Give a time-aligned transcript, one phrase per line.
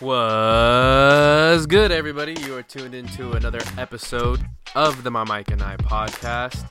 [0.00, 2.34] Was good, everybody?
[2.46, 4.40] You are tuned into another episode
[4.74, 6.64] of the My Mike and I podcast.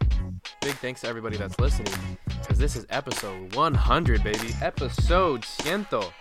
[0.62, 1.94] Big thanks to everybody that's listening,
[2.42, 4.50] because this is episode 100, baby.
[4.64, 6.12] Episode ciento.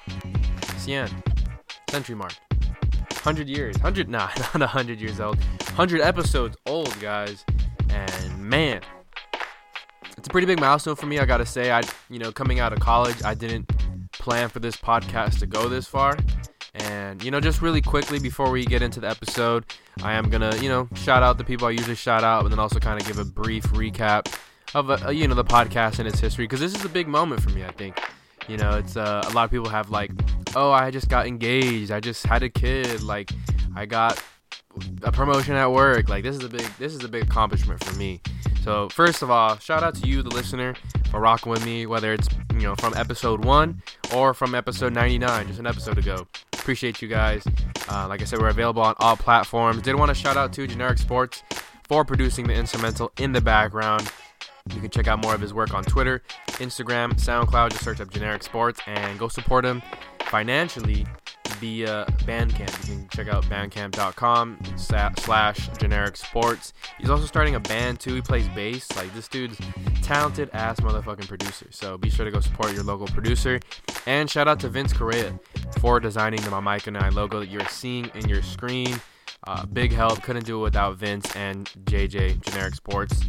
[0.76, 1.08] Cien.
[1.88, 2.34] Century mark.
[3.12, 3.76] 100 years.
[3.76, 5.38] 100, nah, not 100 years old.
[5.38, 7.42] 100 episodes old, guys.
[7.88, 8.82] And man,
[10.18, 11.70] it's a pretty big milestone for me, I gotta say.
[11.70, 11.80] I,
[12.10, 13.66] you know, coming out of college, I didn't
[14.12, 16.14] plan for this podcast to go this far.
[16.98, 19.64] And, you know, just really quickly before we get into the episode,
[20.02, 22.50] I am going to, you know, shout out the people I usually shout out, and
[22.52, 24.36] then also kind of give a brief recap
[24.74, 26.44] of, uh, you know, the podcast and its history.
[26.44, 28.00] Because this is a big moment for me, I think.
[28.48, 30.10] You know, it's uh, a lot of people have like,
[30.56, 31.92] oh, I just got engaged.
[31.92, 33.00] I just had a kid.
[33.02, 33.30] Like,
[33.76, 34.20] I got
[35.04, 36.08] a promotion at work.
[36.08, 38.20] Like, this is a big, this is a big accomplishment for me.
[38.64, 40.74] So, first of all, shout out to you, the listener,
[41.12, 45.46] for rocking with me, whether it's, you know, from episode one or from episode 99,
[45.46, 46.26] just an episode ago.
[46.58, 47.44] Appreciate you guys.
[47.88, 49.82] Uh, like I said, we're available on all platforms.
[49.82, 51.42] Did want to shout out to Generic Sports
[51.84, 54.10] for producing the instrumental in the background.
[54.74, 56.22] You can check out more of his work on Twitter,
[56.58, 57.70] Instagram, SoundCloud.
[57.70, 59.82] Just search up Generic Sports and go support him
[60.26, 61.06] financially
[61.54, 62.88] via Bandcamp.
[62.88, 66.72] You can check out bandcamp.com slash generic sports.
[66.98, 68.14] He's also starting a band too.
[68.14, 68.94] He plays bass.
[68.96, 69.58] Like this dude's
[70.02, 71.66] talented ass motherfucking producer.
[71.70, 73.60] So be sure to go support your local producer.
[74.06, 75.38] And shout out to Vince Correa
[75.80, 79.00] for designing the and I logo that you're seeing in your screen.
[79.46, 80.22] Uh, big help.
[80.22, 83.24] Couldn't do it without Vince and JJ Generic Sports.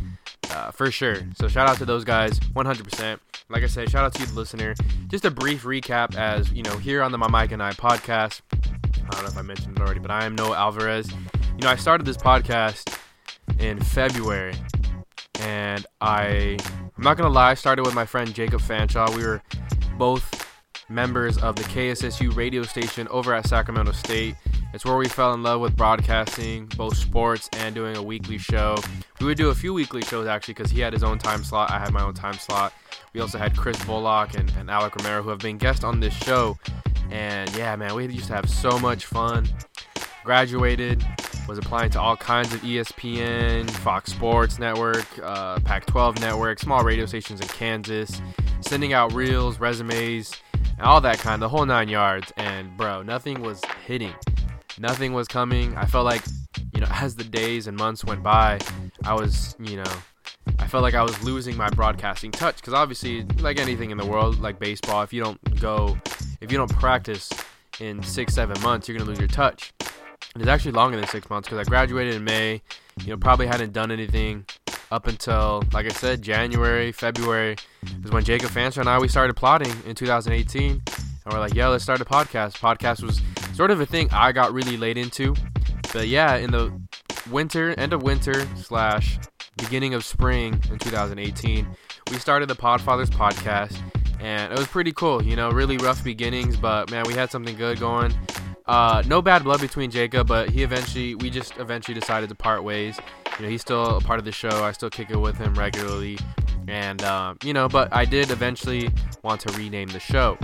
[0.51, 1.17] Uh, for sure.
[1.37, 3.19] So shout out to those guys, 100%.
[3.49, 4.73] Like I said, shout out to you, the listener.
[5.07, 8.41] Just a brief recap, as you know, here on the My Mike and I podcast.
[8.53, 11.09] I don't know if I mentioned it already, but I am Noah Alvarez.
[11.11, 12.95] You know, I started this podcast
[13.59, 14.53] in February,
[15.41, 16.57] and I,
[16.97, 19.15] I'm not gonna lie, I started with my friend Jacob Fanshaw.
[19.15, 19.41] We were
[19.97, 20.47] both
[20.89, 24.35] members of the KSSU radio station over at Sacramento State.
[24.71, 28.77] It's where we fell in love with broadcasting, both sports and doing a weekly show.
[29.19, 31.71] We would do a few weekly shows actually because he had his own time slot,
[31.71, 32.71] I had my own time slot.
[33.13, 36.13] We also had Chris Bullock and, and Alec Romero who have been guests on this
[36.13, 36.55] show.
[37.09, 39.49] And yeah, man, we used to have so much fun.
[40.23, 41.03] Graduated,
[41.47, 46.83] was applying to all kinds of ESPN, Fox Sports Network, uh, Pac 12 Network, small
[46.83, 48.21] radio stations in Kansas,
[48.61, 52.31] sending out reels, resumes, and all that kind, the whole nine yards.
[52.37, 54.13] And bro, nothing was hitting
[54.77, 55.75] nothing was coming.
[55.75, 56.21] I felt like,
[56.73, 58.59] you know, as the days and months went by,
[59.03, 59.91] I was, you know,
[60.57, 64.05] I felt like I was losing my broadcasting touch because obviously, like anything in the
[64.05, 65.97] world, like baseball, if you don't go,
[66.41, 67.29] if you don't practice
[67.79, 69.73] in six, seven months, you're gonna lose your touch.
[70.33, 72.61] And it's actually longer than six months because I graduated in May.
[73.01, 74.45] You know, probably hadn't done anything
[74.91, 77.55] up until, like I said, January, February
[78.03, 80.81] is when Jacob Fancher and I we started plotting in 2018,
[81.29, 82.57] and we're like, yeah, let's start a podcast.
[82.57, 83.21] Podcast was
[83.53, 85.35] sort of a thing I got really late into.
[85.93, 86.73] But yeah, in the
[87.29, 89.19] winter, end of winter slash
[89.57, 91.67] beginning of spring in 2018,
[92.09, 93.77] we started the Podfathers podcast,
[94.19, 95.21] and it was pretty cool.
[95.23, 98.11] You know, really rough beginnings, but man, we had something good going.
[98.65, 102.63] Uh, no bad blood between Jacob, but he eventually, we just eventually decided to part
[102.63, 102.99] ways.
[103.37, 104.63] You know, he's still a part of the show.
[104.63, 106.17] I still kick it with him regularly,
[106.69, 108.89] and um, you know, but I did eventually
[109.23, 110.37] want to rename the show.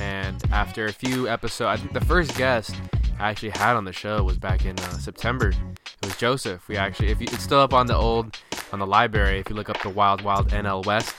[0.00, 2.74] And after a few episodes, I think the first guest
[3.18, 5.48] I actually had on the show was back in uh, September.
[5.48, 6.68] It was Joseph.
[6.68, 8.38] We actually, if you, it's still up on the old,
[8.72, 9.38] on the library.
[9.40, 11.14] If you look up the Wild Wild NL West,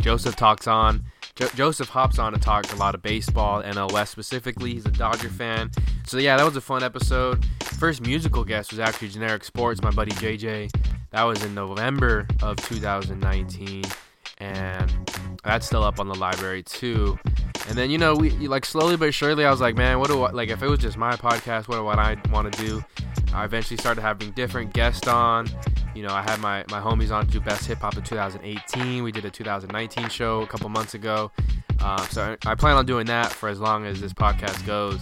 [0.00, 1.04] Joseph talks on.
[1.34, 4.74] Jo- Joseph hops on to talk a lot of baseball, NL West specifically.
[4.74, 5.70] He's a Dodger fan.
[6.06, 7.44] So yeah, that was a fun episode.
[7.62, 10.70] First musical guest was actually Generic Sports, my buddy JJ.
[11.10, 13.84] That was in November of 2019,
[14.38, 15.10] and
[15.42, 17.18] that's still up on the library too.
[17.68, 20.22] And then you know we like slowly but surely I was like, man, what do
[20.22, 22.84] I like if it was just my podcast, what do I want to do?
[23.32, 25.48] I eventually started having different guests on.
[25.94, 29.02] You know, I had my my homies on to do best hip hop of 2018.
[29.02, 31.30] We did a 2019 show a couple months ago.
[31.80, 35.00] Um, so I, I plan on doing that for as long as this podcast goes.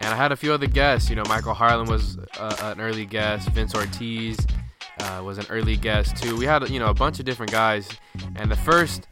[0.00, 1.08] And I had a few other guests.
[1.10, 3.48] You know, Michael Harlan was uh, an early guest.
[3.50, 4.38] Vince Ortiz
[5.00, 6.36] uh, was an early guest too.
[6.36, 7.88] We had you know a bunch of different guys.
[8.36, 9.06] And the first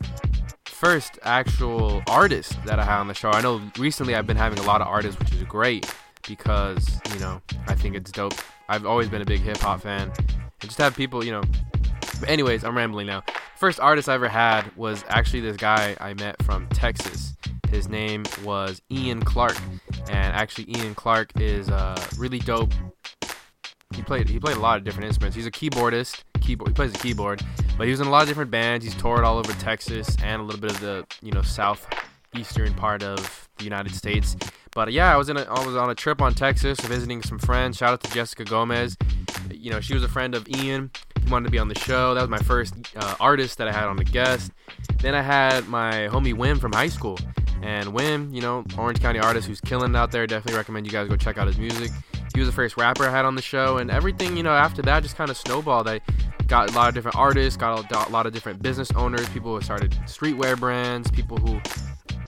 [0.78, 3.30] first actual artist that I had on the show.
[3.30, 5.92] I know recently I've been having a lot of artists, which is great
[6.28, 8.34] because you know I think it's dope.
[8.68, 11.42] I've always been a big hip hop fan, and just have people, you know.
[12.20, 13.22] But anyways, I'm rambling now.
[13.56, 17.34] First artist I ever had was actually this guy I met from Texas.
[17.70, 19.56] His name was Ian Clark,
[20.08, 22.72] and actually Ian Clark is uh, really dope.
[23.94, 25.34] He played he played a lot of different instruments.
[25.34, 26.22] He's a keyboardist.
[26.40, 26.68] Keyboard.
[26.68, 27.42] He plays the keyboard,
[27.76, 28.84] but he was in a lot of different bands.
[28.84, 33.02] He's toured all over Texas and a little bit of the you know southeastern part
[33.02, 34.36] of the United States.
[34.74, 37.38] But yeah, I was in a, I was on a trip on Texas visiting some
[37.38, 37.78] friends.
[37.78, 38.96] Shout out to Jessica Gomez.
[39.50, 40.90] You know, she was a friend of Ian.
[41.24, 42.14] He wanted to be on the show.
[42.14, 44.52] That was my first uh, artist that I had on the guest.
[45.00, 47.18] Then I had my homie Wim from high school.
[47.62, 50.26] And Wim, you know, Orange County artist who's killing out there.
[50.26, 51.90] Definitely recommend you guys go check out his music.
[52.34, 54.82] He was the first rapper I had on the show, and everything, you know, after
[54.82, 55.88] that just kind of snowballed.
[55.88, 56.00] I
[56.46, 59.60] got a lot of different artists, got a, lot of different business owners, people who
[59.60, 61.60] started streetwear brands, people who,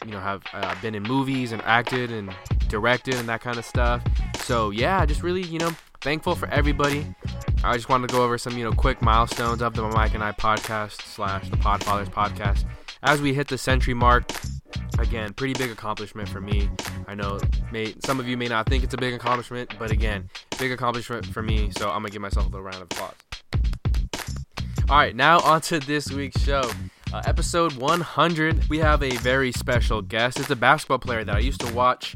[0.04, 2.34] you know, have uh, been in movies and acted and
[2.68, 4.02] directed and that kind of stuff.
[4.42, 5.70] So yeah, just really, you know,
[6.00, 7.06] thankful for everybody.
[7.64, 10.22] I just wanted to go over some, you know, quick milestones of the Mike and
[10.22, 12.64] I podcast slash the Podfathers podcast
[13.02, 14.30] as we hit the century mark
[15.00, 16.68] again, pretty big accomplishment for me.
[17.08, 17.40] I know
[17.72, 21.26] may, some of you may not think it's a big accomplishment, but again, big accomplishment
[21.26, 21.70] for me.
[21.70, 23.14] So I'm gonna give myself a little round of applause.
[24.88, 26.70] All right, now on to this week's show.
[27.12, 30.38] Uh, episode 100, we have a very special guest.
[30.38, 32.14] It's a basketball player that I used to watch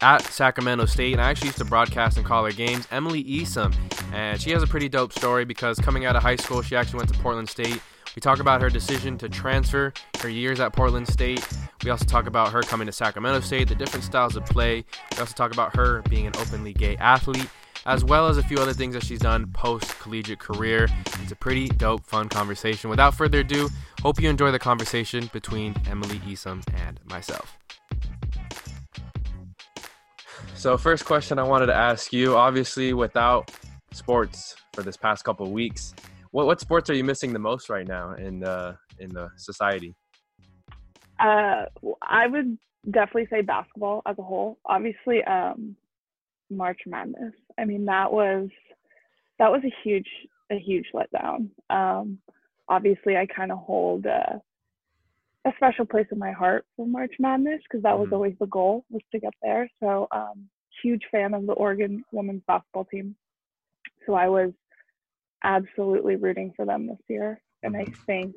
[0.00, 3.74] at Sacramento State, and I actually used to broadcast and call her games, Emily Esom.
[4.12, 6.98] And she has a pretty dope story because coming out of high school, she actually
[6.98, 7.80] went to Portland State
[8.14, 11.46] we talk about her decision to transfer, her years at Portland State.
[11.82, 14.84] We also talk about her coming to Sacramento State, the different styles of play.
[15.12, 17.48] We also talk about her being an openly gay athlete,
[17.86, 20.88] as well as a few other things that she's done post collegiate career.
[21.22, 22.88] It's a pretty dope, fun conversation.
[22.88, 23.68] Without further ado,
[24.02, 27.58] hope you enjoy the conversation between Emily Esom and myself.
[30.54, 33.50] So, first question I wanted to ask you obviously, without
[33.92, 35.94] sports for this past couple weeks,
[36.34, 39.94] what what sports are you missing the most right now in the in the society?
[41.20, 41.66] Uh,
[42.02, 42.58] I would
[42.90, 44.58] definitely say basketball as a whole.
[44.66, 45.76] Obviously, um,
[46.50, 47.34] March Madness.
[47.56, 48.48] I mean, that was
[49.38, 50.08] that was a huge
[50.50, 51.50] a huge letdown.
[51.70, 52.18] Um,
[52.68, 54.42] obviously, I kind of hold a,
[55.44, 58.14] a special place in my heart for March Madness because that was mm-hmm.
[58.14, 59.70] always the goal was to get there.
[59.78, 60.48] So, um,
[60.82, 63.14] huge fan of the Oregon women's basketball team.
[64.04, 64.50] So I was
[65.44, 67.40] absolutely rooting for them this year.
[67.62, 68.02] And I mm-hmm.
[68.06, 68.34] think,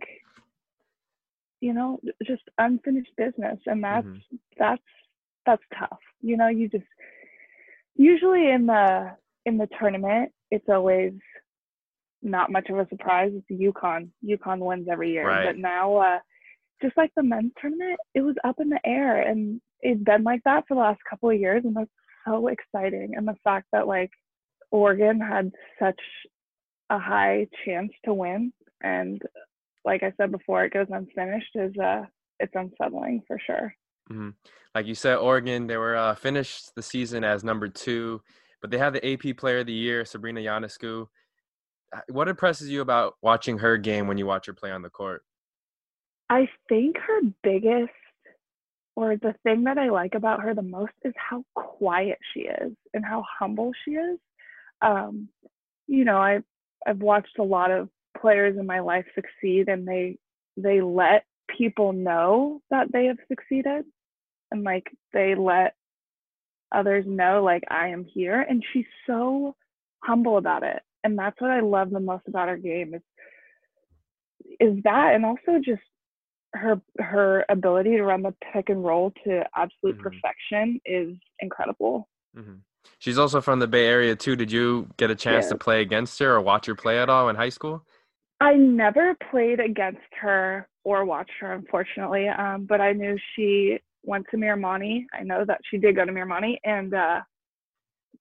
[1.61, 3.57] you know, just unfinished business.
[3.65, 4.35] And that's mm-hmm.
[4.59, 4.81] that's
[5.45, 5.99] that's tough.
[6.21, 6.85] You know, you just
[7.95, 9.13] usually in the
[9.45, 11.13] in the tournament, it's always
[12.21, 13.31] not much of a surprise.
[13.33, 14.09] It's the UConn.
[14.23, 15.27] UConn wins every year.
[15.27, 15.45] Right.
[15.47, 16.19] But now uh
[16.81, 20.41] just like the men's tournament, it was up in the air and it's been like
[20.45, 21.89] that for the last couple of years and that's
[22.27, 23.13] so exciting.
[23.15, 24.11] And the fact that like
[24.71, 25.99] Oregon had such
[26.89, 28.53] a high chance to win.
[28.81, 29.21] And
[29.85, 32.03] like I said before, it goes unfinished is uh
[32.39, 33.73] it's unsettling for sure.
[34.11, 34.29] Mm-hmm.
[34.75, 38.21] Like you said, Oregon, they were uh, finished the season as number two,
[38.61, 41.07] but they had the AP Player of the Year, Sabrina Ionescu.
[41.95, 44.89] Uh, what impresses you about watching her game when you watch her play on the
[44.89, 45.23] court?
[46.29, 47.93] I think her biggest,
[48.95, 52.73] or the thing that I like about her the most, is how quiet she is
[52.93, 54.19] and how humble she is.
[54.81, 55.29] Um,
[55.87, 56.39] you know, I
[56.87, 57.89] I've watched a lot of
[58.19, 60.17] players in my life succeed and they
[60.55, 61.25] they let
[61.55, 63.85] people know that they have succeeded
[64.51, 65.75] and like they let
[66.71, 69.55] others know like I am here and she's so
[70.03, 73.01] humble about it and that's what I love the most about her game is
[74.59, 75.81] is that and also just
[76.53, 80.03] her her ability to run the pick and roll to absolute mm-hmm.
[80.03, 82.07] perfection is incredible.
[82.35, 82.55] Mm-hmm.
[82.99, 84.35] She's also from the Bay Area too.
[84.35, 85.49] Did you get a chance yeah.
[85.49, 87.83] to play against her or watch her play at all in high school?
[88.39, 92.27] I never played against her or watched her, unfortunately.
[92.27, 95.05] Um, but I knew she went to Miramonte.
[95.13, 97.21] I know that she did go to Miramonte and uh,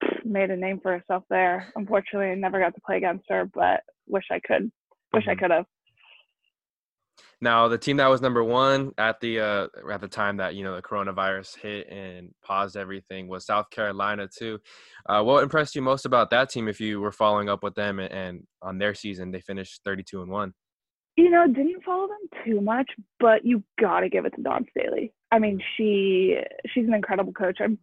[0.25, 1.71] made a name for herself there.
[1.75, 4.71] Unfortunately, I never got to play against her, but wish I could.
[5.13, 5.29] Wish mm-hmm.
[5.29, 5.65] I could have.
[7.39, 10.63] Now, the team that was number one at the uh, at the time that you
[10.63, 14.59] know the coronavirus hit and paused everything was South Carolina too.
[15.07, 16.67] Uh, what impressed you most about that team?
[16.67, 20.23] If you were following up with them and, and on their season, they finished thirty-two
[20.23, 20.53] and one.
[21.15, 22.89] You know, didn't follow them too much,
[23.19, 25.13] but you got to give it to Dawn Staley.
[25.31, 26.37] I mean, she
[26.73, 27.57] she's an incredible coach.
[27.61, 27.77] I'm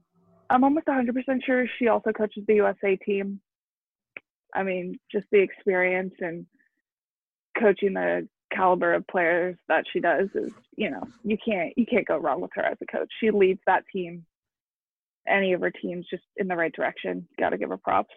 [0.50, 1.11] I'm almost 100%
[1.44, 3.40] sure she also coaches the USA team.
[4.54, 6.46] I mean, just the experience and
[7.58, 12.06] coaching the caliber of players that she does is you know you can't you can't
[12.06, 13.08] go wrong with her as a coach.
[13.20, 14.25] She leads that team.
[15.26, 17.26] Any of her teams just in the right direction.
[17.38, 18.14] Got to give her props.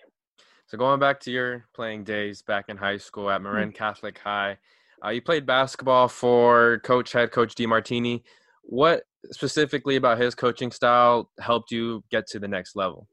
[0.68, 3.78] So going back to your playing days back in high school at marin mm-hmm.
[3.78, 4.58] catholic high
[5.04, 8.24] uh, you played basketball for coach head coach Demartini
[8.68, 13.08] what specifically about his coaching style helped you get to the next level?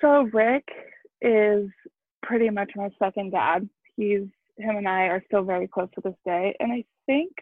[0.00, 0.64] So rick
[1.20, 1.68] is
[2.22, 3.68] pretty much my second dad.
[3.96, 6.54] He's him and I are still very close to this day.
[6.60, 7.32] And I think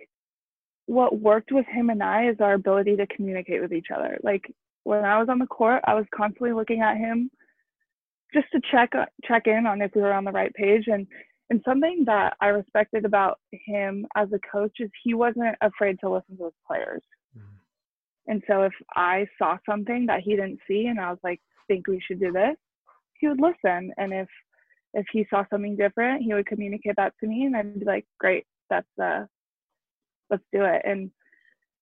[0.86, 4.18] what worked with him and I is our ability to communicate with each other.
[4.22, 4.52] Like
[4.84, 7.30] when I was on the court, I was constantly looking at him
[8.32, 10.84] just to check uh, check in on if we were on the right page.
[10.86, 11.06] And
[11.50, 16.10] and something that I respected about him as a coach is he wasn't afraid to
[16.10, 17.02] listen to his players.
[17.36, 18.32] Mm-hmm.
[18.32, 21.86] And so if I saw something that he didn't see and I was like, think
[21.86, 22.56] we should do this,
[23.20, 23.92] he would listen.
[23.96, 24.28] And if
[24.94, 28.06] if he saw something different, he would communicate that to me and I'd be like,
[28.18, 29.24] Great, that's uh
[30.30, 30.82] let's do it.
[30.84, 31.10] And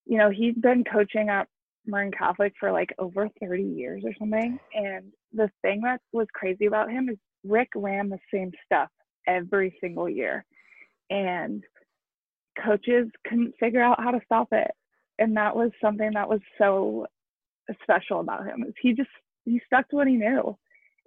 [0.06, 1.48] you know, he'd been coaching at
[1.86, 4.58] Marin Catholic for like over 30 years or something.
[4.74, 8.88] And the thing that was crazy about him is Rick ran the same stuff
[9.26, 10.44] every single year.
[11.10, 11.62] And
[12.64, 14.70] coaches couldn't figure out how to stop it.
[15.18, 17.06] And that was something that was so
[17.82, 19.08] special about him is he just
[19.44, 20.56] he stuck to what he knew.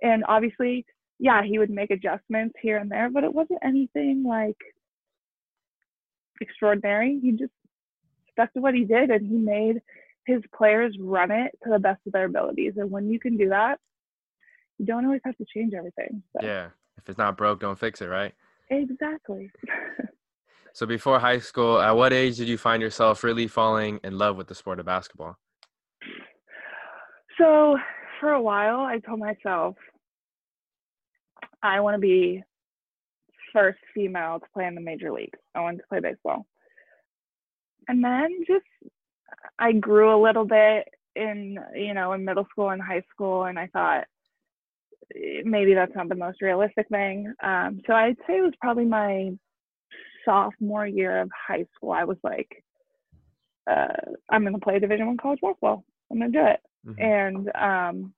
[0.02, 0.86] And obviously,
[1.20, 4.58] yeah, he would make adjustments here and there, but it wasn't anything like
[6.42, 7.20] extraordinary.
[7.22, 7.52] He just
[8.32, 9.82] stuck to what he did and he made
[10.26, 12.74] his players run it to the best of their abilities.
[12.78, 13.80] And when you can do that,
[14.78, 16.22] you don't always have to change everything.
[16.34, 16.46] So.
[16.46, 16.68] Yeah.
[16.98, 18.34] If it's not broke, don't fix it, right?
[18.70, 19.50] Exactly.
[20.74, 24.36] so before high school, at what age did you find yourself really falling in love
[24.36, 25.38] with the sport of basketball?
[27.38, 27.78] So
[28.20, 29.76] for a while, I told myself
[31.64, 32.44] I want to be
[33.54, 35.40] first female to play in the major leagues.
[35.56, 36.46] I wanted to play baseball.
[37.88, 38.66] And then just
[39.58, 43.58] I grew a little bit in you know in middle school and high school, and
[43.58, 44.06] I thought
[45.16, 47.34] eh, maybe that's not the most realistic thing.
[47.42, 49.32] Um, so I'd say it was probably my
[50.26, 51.92] sophomore year of high school.
[51.92, 52.64] I was like,
[53.70, 53.88] uh,
[54.30, 55.84] I'm gonna play Division One college basketball.
[56.12, 56.60] I'm gonna do it.
[56.86, 57.02] Mm-hmm.
[57.02, 58.14] And um,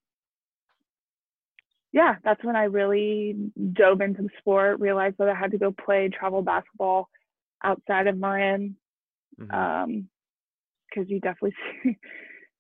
[1.91, 4.79] yeah, that's when I really dove into the sport.
[4.79, 7.10] Realized that I had to go play travel basketball
[7.63, 8.75] outside of Marin.
[9.39, 9.55] Mm-hmm.
[9.55, 10.10] Um,
[10.89, 11.53] because you definitely
[11.84, 11.98] see,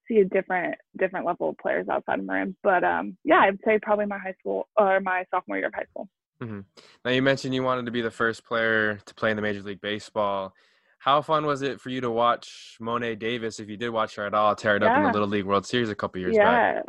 [0.07, 2.55] see a different different level of players outside of Marin.
[2.63, 5.85] But um, yeah, I'd say probably my high school or my sophomore year of high
[5.91, 6.09] school.
[6.41, 6.59] Mm-hmm.
[7.03, 9.61] Now you mentioned you wanted to be the first player to play in the Major
[9.61, 10.53] League Baseball.
[10.99, 14.25] How fun was it for you to watch Mo'ne Davis, if you did watch her
[14.25, 14.91] at all, tear it yeah.
[14.91, 16.73] up in the Little League World Series a couple years yeah.
[16.73, 16.85] back?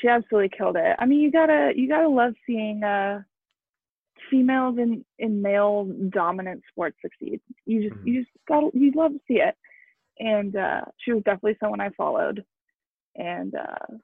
[0.00, 0.96] She absolutely killed it.
[0.98, 3.20] I mean, you gotta you gotta love seeing uh,
[4.30, 7.40] females in in male dominant sports succeed.
[7.64, 8.08] You just mm-hmm.
[8.08, 9.56] you just gotta you love to see it
[10.18, 12.44] and uh, she was definitely someone I followed
[13.14, 13.96] and uh,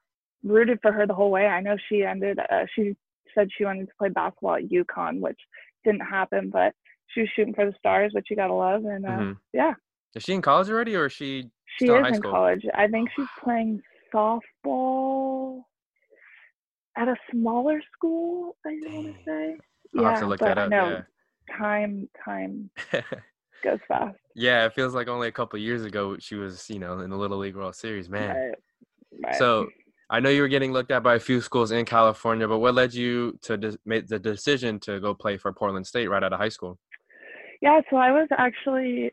[0.43, 1.47] rooted for her the whole way.
[1.47, 2.39] I know she ended.
[2.39, 2.95] Uh, she
[3.35, 5.39] said she wanted to play basketball at UConn, which
[5.85, 6.75] didn't happen, but
[7.09, 8.85] she was shooting for the stars, which you gotta love.
[8.85, 9.33] And uh, mm-hmm.
[9.53, 9.75] yeah.
[10.15, 11.51] Is she in college already, or is she?
[11.79, 12.65] She is in, in college.
[12.75, 13.81] I think she's playing
[14.15, 15.63] softball
[16.97, 18.57] at a smaller school.
[18.67, 19.57] I want to say.
[19.99, 21.03] I'll yeah, but I know yeah.
[21.57, 22.71] time time
[23.65, 24.17] goes fast.
[24.35, 27.17] Yeah, it feels like only a couple years ago she was, you know, in the
[27.17, 28.35] Little League World Series, man.
[28.35, 28.55] Right.
[29.25, 29.35] Right.
[29.37, 29.69] So
[30.09, 32.75] I know you were getting looked at by a few schools in California, but what
[32.75, 36.33] led you to de- make the decision to go play for Portland State right out
[36.33, 36.79] of high school?
[37.61, 39.13] Yeah, so I was actually,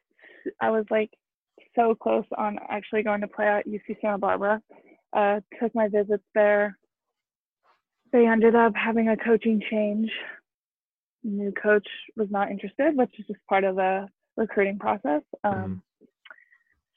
[0.61, 1.11] I was like
[1.75, 4.61] so close on actually going to play at UC Santa Barbara.
[5.11, 6.77] Uh, took my visits there.
[8.11, 10.09] They ended up having a coaching change.
[11.23, 15.21] New coach was not interested, which is just part of the recruiting process.
[15.43, 15.73] Um, mm-hmm.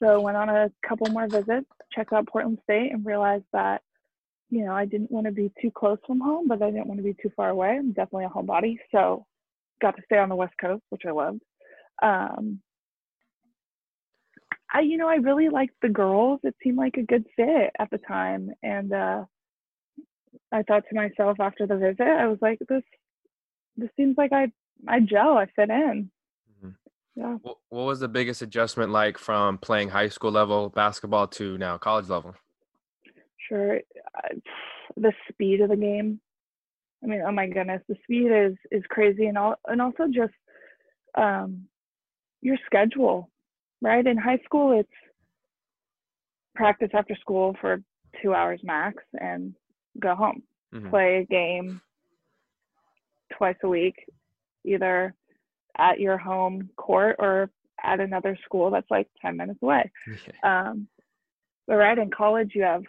[0.01, 3.81] So went on a couple more visits, checked out Portland State, and realized that
[4.49, 6.99] you know I didn't want to be too close from home, but I didn't want
[6.99, 7.69] to be too far away.
[7.69, 9.25] I'm definitely a homebody, so
[9.81, 11.41] got to stay on the West Coast, which I loved.
[12.01, 12.59] Um,
[14.73, 16.39] I you know I really liked the girls.
[16.43, 19.25] It seemed like a good fit at the time, and uh,
[20.51, 22.83] I thought to myself after the visit, I was like, this
[23.77, 24.51] this seems like I
[24.87, 26.09] I gel, I fit in
[27.15, 27.37] yeah.
[27.41, 31.77] What, what was the biggest adjustment like from playing high school level basketball to now
[31.77, 32.35] college level?
[33.47, 34.35] Sure, uh,
[34.97, 36.19] the speed of the game.
[37.03, 40.33] I mean, oh my goodness, the speed is is crazy, and all and also just
[41.15, 41.65] um,
[42.41, 43.29] your schedule,
[43.83, 44.05] right?
[44.05, 44.89] In high school, it's
[46.55, 47.81] practice after school for
[48.21, 49.53] two hours max, and
[49.99, 50.41] go home,
[50.73, 50.89] mm-hmm.
[50.89, 51.81] play a game
[53.37, 53.95] twice a week,
[54.65, 55.13] either
[55.77, 57.49] at your home court or
[57.83, 59.91] at another school that's like 10 minutes away.
[60.07, 60.37] Okay.
[60.43, 60.87] Um,
[61.67, 62.83] but right in college, you have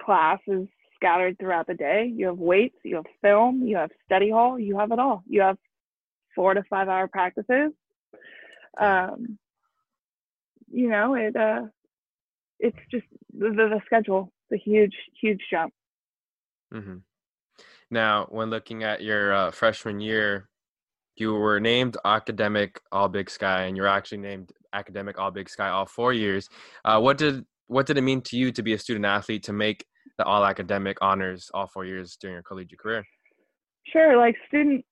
[0.00, 0.66] classes
[0.96, 2.10] scattered throughout the day.
[2.14, 5.22] You have weights, you have film, you have study hall, you have it all.
[5.28, 5.58] You have
[6.34, 7.72] four to five hour practices.
[8.80, 9.38] Um,
[10.70, 11.62] you know, it uh,
[12.58, 15.72] it's just the, the, schedule, the huge, huge jump.
[16.72, 16.96] Mm-hmm.
[17.90, 20.48] Now, when looking at your uh, freshman year,
[21.16, 25.68] you were named academic all big sky and you're actually named academic all big sky
[25.68, 26.48] all four years
[26.84, 29.52] uh, what did what did it mean to you to be a student athlete to
[29.52, 29.84] make
[30.18, 33.04] the all academic honors all four years during your collegiate career?
[33.86, 34.84] Sure, like student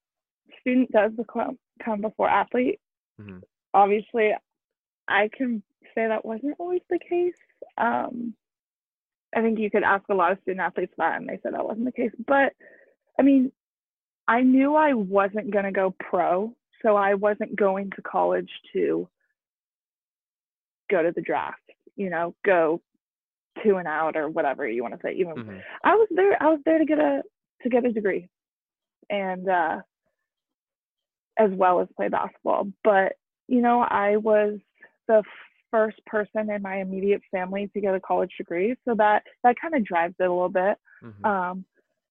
[0.61, 2.81] student does become come before athlete.
[3.21, 3.39] Mm-hmm.
[3.75, 4.33] Obviously,
[5.09, 5.63] I can
[5.95, 7.35] say that wasn't always the case.
[7.77, 8.35] Um,
[9.35, 11.65] I think you could ask a lot of student athletes that, and they said that
[11.65, 12.13] wasn't the case.
[12.27, 12.53] But
[13.19, 13.51] I mean,
[14.29, 19.09] I knew I wasn't going to go pro, so I wasn't going to college to
[20.91, 21.61] go to the draft.
[21.97, 22.81] You know, go
[23.63, 25.15] two and out or whatever you want to say.
[25.15, 25.59] Even mm-hmm.
[25.85, 26.43] I was there.
[26.43, 27.23] I was there to get a
[27.63, 28.29] to get a degree,
[29.09, 29.81] and uh,
[31.39, 32.69] as well as play basketball.
[32.85, 33.17] But
[33.49, 34.59] you know, I was
[35.09, 35.23] the
[35.71, 39.75] first person in my immediate family to get a college degree, so that that kind
[39.75, 40.77] of drives it a little bit.
[41.03, 41.25] Mm-hmm.
[41.25, 41.65] Um,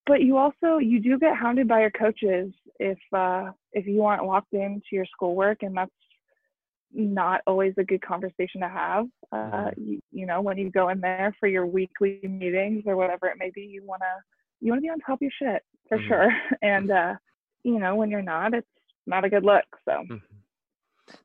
[0.06, 4.26] but you also you do get hounded by your coaches if uh, if you aren't
[4.26, 5.90] locked into your schoolwork, and that's
[6.92, 9.06] not always a good conversation to have.
[9.30, 9.82] Uh, mm-hmm.
[9.82, 13.38] you, you know, when you go in there for your weekly meetings or whatever it
[13.38, 14.04] may be, you wanna
[14.60, 16.08] you wanna be on top of your shit for mm-hmm.
[16.08, 16.30] sure.
[16.62, 17.14] And uh,
[17.62, 18.66] you know, when you're not, it's
[19.06, 19.64] not a good look.
[19.84, 20.04] So.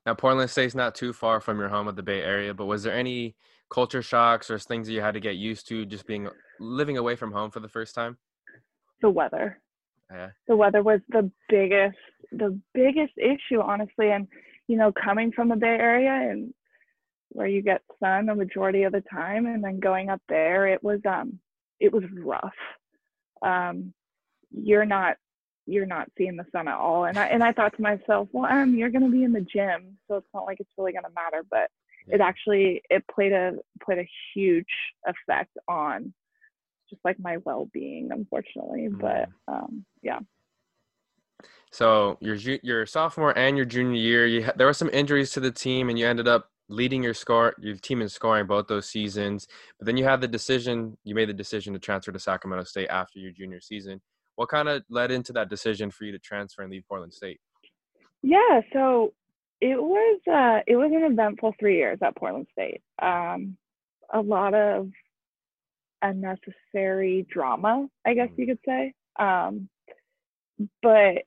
[0.04, 2.82] Now, Portland State's not too far from your home of the Bay Area, but was
[2.82, 3.36] there any
[3.70, 7.16] culture shocks or things that you had to get used to just being living away
[7.16, 8.16] from home for the first time?
[9.00, 9.60] The weather.
[10.10, 10.30] Yeah.
[10.46, 11.98] The weather was the biggest,
[12.32, 14.10] the biggest issue, honestly.
[14.10, 14.26] And
[14.66, 16.52] you know, coming from the Bay Area and
[17.30, 20.82] where you get sun the majority of the time, and then going up there, it
[20.82, 21.38] was um,
[21.80, 22.52] it was rough.
[23.42, 23.92] Um,
[24.50, 25.16] you're not
[25.68, 27.04] you're not seeing the sun at all.
[27.04, 29.98] And I and I thought to myself, well, um, you're gonna be in the gym,
[30.08, 31.44] so it's not like it's really gonna matter.
[31.48, 31.70] But
[32.10, 34.66] it actually it played a played a huge
[35.06, 36.14] effect on
[36.88, 38.88] just like my well being, unfortunately.
[38.88, 38.98] Mm.
[38.98, 40.20] But um, yeah.
[41.70, 45.40] So your your sophomore and your junior year, you ha- there were some injuries to
[45.40, 48.88] the team, and you ended up leading your score your team in scoring both those
[48.88, 49.46] seasons.
[49.78, 52.88] But then you had the decision, you made the decision to transfer to Sacramento State
[52.88, 54.00] after your junior season.
[54.38, 57.40] What kind of led into that decision for you to transfer and leave Portland State?
[58.22, 59.12] Yeah, so
[59.60, 62.80] it was uh, it was an eventful three years at Portland State.
[63.02, 63.56] Um,
[64.14, 64.90] a lot of
[66.02, 68.40] unnecessary drama, I guess mm-hmm.
[68.40, 68.94] you could say.
[69.18, 69.68] Um,
[70.84, 71.24] but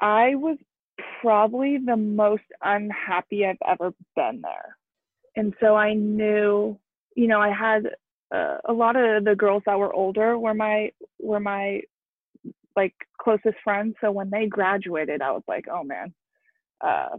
[0.00, 0.58] I was
[1.22, 4.76] probably the most unhappy I've ever been there.
[5.36, 6.76] And so I knew,
[7.14, 7.86] you know, I had
[8.34, 10.90] uh, a lot of the girls that were older were my
[11.20, 11.82] were my
[12.78, 13.96] like closest friends.
[14.00, 16.14] So when they graduated, I was like, oh man,
[16.80, 17.18] uh,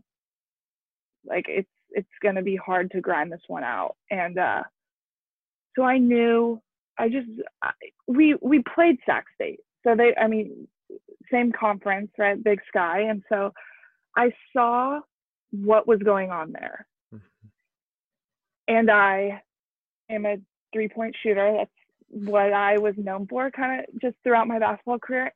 [1.26, 3.98] like it's it's gonna be hard to grind this one out.
[4.10, 4.64] And uh,
[5.76, 6.62] so I knew
[6.98, 7.28] I just
[7.62, 7.72] I,
[8.08, 9.60] we we played Sac State.
[9.84, 10.68] So they, I mean,
[11.30, 12.42] same conference, right?
[12.42, 13.54] Big Sky, and so
[14.16, 15.02] I saw
[15.52, 17.48] what was going on there, mm-hmm.
[18.70, 19.42] and I
[20.10, 20.38] am a
[20.72, 21.54] three point shooter.
[21.58, 21.72] That's
[22.10, 25.34] what I was known for, kind of just throughout my basketball career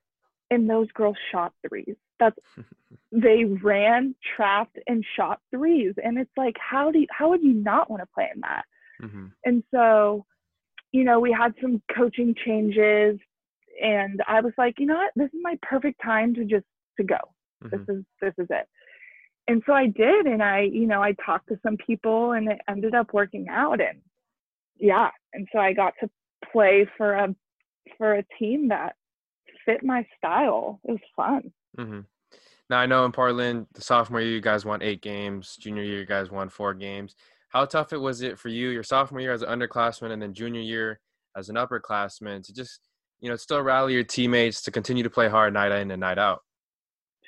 [0.53, 1.95] and those girls shot threes.
[2.19, 2.37] That's
[3.11, 5.93] they ran, trapped, and shot threes.
[6.03, 8.65] And it's like, how do you, how would you not want to play in that?
[9.01, 9.25] Mm-hmm.
[9.45, 10.25] And so,
[10.91, 13.19] you know, we had some coaching changes,
[13.81, 16.65] and I was like, you know what, this is my perfect time to just
[16.97, 17.17] to go.
[17.63, 17.69] Mm-hmm.
[17.69, 18.67] This is this is it.
[19.47, 22.59] And so I did, and I, you know, I talked to some people, and it
[22.69, 23.81] ended up working out.
[23.81, 23.99] And
[24.77, 26.09] yeah, and so I got to
[26.51, 27.35] play for a
[27.97, 28.95] for a team that
[29.65, 30.79] fit my style.
[30.83, 31.51] It was fun.
[31.77, 31.99] Mm-hmm.
[32.69, 35.57] Now I know in Portland, the sophomore year you guys won eight games.
[35.59, 37.15] Junior year you guys won four games.
[37.49, 40.33] How tough it was it for you your sophomore year as an underclassman and then
[40.33, 40.99] junior year
[41.37, 42.79] as an upperclassman to just
[43.19, 46.17] you know still rally your teammates to continue to play hard night in and night
[46.17, 46.41] out?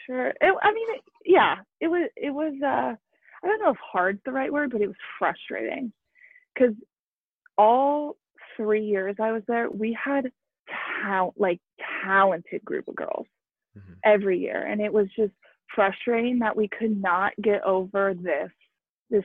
[0.05, 0.27] Sure.
[0.27, 2.09] It, I mean, it, yeah, it was.
[2.15, 2.53] It was.
[2.63, 2.95] Uh,
[3.43, 5.91] I don't know if hard's the right word, but it was frustrating
[6.53, 6.73] because
[7.57, 8.17] all
[8.57, 10.31] three years I was there, we had
[11.37, 11.59] like
[12.03, 13.27] talented group of girls
[13.77, 13.93] mm-hmm.
[14.03, 15.33] every year, and it was just
[15.73, 18.51] frustrating that we could not get over this
[19.09, 19.23] this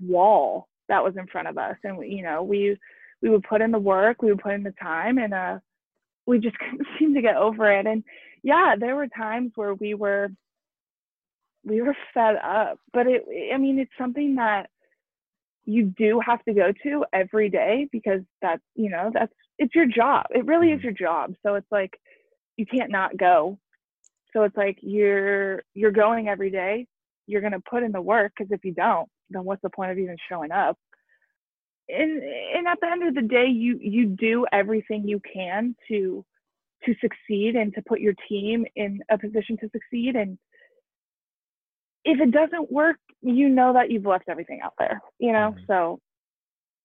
[0.00, 2.76] wall that was in front of us, and we, you know we
[3.22, 5.58] we would put in the work, we would put in the time, and uh,
[6.26, 7.86] we just couldn't seem to get over it.
[7.86, 8.04] And
[8.42, 10.28] yeah, there were times where we were
[11.64, 14.70] we were fed up, but it I mean it's something that
[15.64, 19.86] you do have to go to every day because that's you know that's it's your
[19.86, 20.86] job it really is mm-hmm.
[20.86, 21.98] your job so it's like
[22.56, 23.58] you can't not go
[24.32, 26.86] so it's like you're you're going every day
[27.26, 29.90] you're going to put in the work because if you don't then what's the point
[29.90, 30.78] of even showing up
[31.88, 36.24] and and at the end of the day you you do everything you can to
[36.84, 40.38] to succeed and to put your team in a position to succeed and
[42.06, 45.50] if it doesn't work, you know that you've left everything out there, you know?
[45.50, 45.64] Mm-hmm.
[45.66, 45.98] So,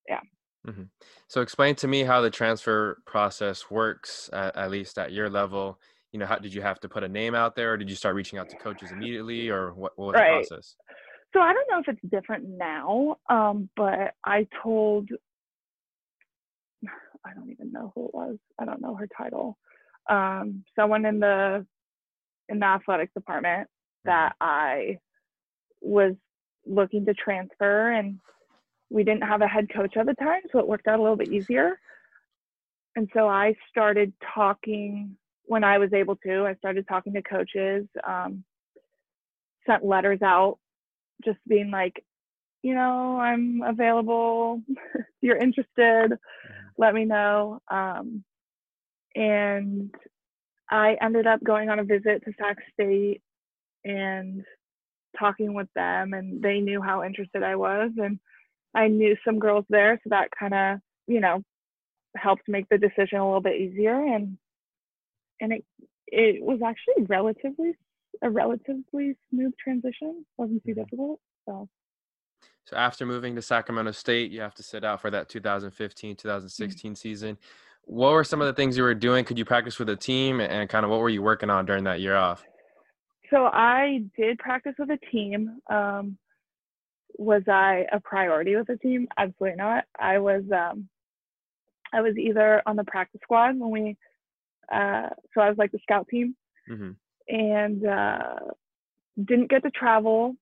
[0.09, 0.19] yeah.
[0.67, 0.83] Mm-hmm.
[1.27, 5.79] So explain to me how the transfer process works, at, at, least at your level.
[6.11, 7.95] You know, how did you have to put a name out there, or did you
[7.95, 10.43] start reaching out to coaches immediately, or what, what was right.
[10.43, 10.75] the process?
[11.33, 15.09] So I don't know if it's different now, um, but I told
[17.25, 18.37] I don't even know who it was.
[18.59, 19.57] I don't know her title.
[20.09, 21.65] Um, someone in the
[22.49, 23.69] in the athletics department
[24.03, 24.43] that mm-hmm.
[24.43, 24.99] I
[25.81, 26.13] was
[26.65, 28.19] looking to transfer and
[28.91, 31.15] we didn't have a head coach at the time, so it worked out a little
[31.17, 31.79] bit easier.
[32.95, 36.45] And so I started talking when I was able to.
[36.45, 38.43] I started talking to coaches, um,
[39.65, 40.59] sent letters out,
[41.23, 42.03] just being like,
[42.63, 44.61] you know, I'm available.
[44.67, 46.67] if you're interested, mm-hmm.
[46.77, 47.61] let me know.
[47.69, 48.23] Um,
[49.15, 49.93] and
[50.69, 53.21] I ended up going on a visit to Sac State
[53.83, 54.43] and
[55.17, 57.91] talking with them, and they knew how interested I was.
[57.97, 58.19] And
[58.73, 61.41] I knew some girls there, so that kind of, you know,
[62.15, 63.95] helped make the decision a little bit easier.
[63.95, 64.37] And
[65.39, 65.65] and it
[66.07, 67.73] it was actually relatively
[68.21, 70.25] a relatively smooth transition.
[70.37, 70.81] wasn't too mm-hmm.
[70.81, 71.19] difficult.
[71.45, 71.69] So.
[72.65, 76.15] So after moving to Sacramento State, you have to sit out for that 2015 mm-hmm.
[76.15, 76.95] 2016 mm-hmm.
[76.95, 77.37] season.
[77.85, 79.25] What were some of the things you were doing?
[79.25, 81.83] Could you practice with a team, and kind of what were you working on during
[81.85, 82.43] that year off?
[83.31, 85.57] So I did practice with a team.
[85.69, 86.17] Um,
[87.17, 89.07] was I a priority with the team?
[89.17, 89.85] Absolutely not.
[89.99, 90.87] I was um,
[91.93, 93.97] I was either on the practice squad when we
[94.71, 96.35] uh, so I was like the scout team
[96.69, 96.91] mm-hmm.
[97.27, 98.39] and uh,
[99.23, 100.35] didn't get to travel.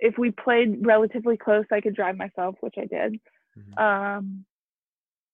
[0.00, 3.20] If we played relatively close, I could drive myself, which I did.
[3.58, 3.78] Mm-hmm.
[3.78, 4.44] Um,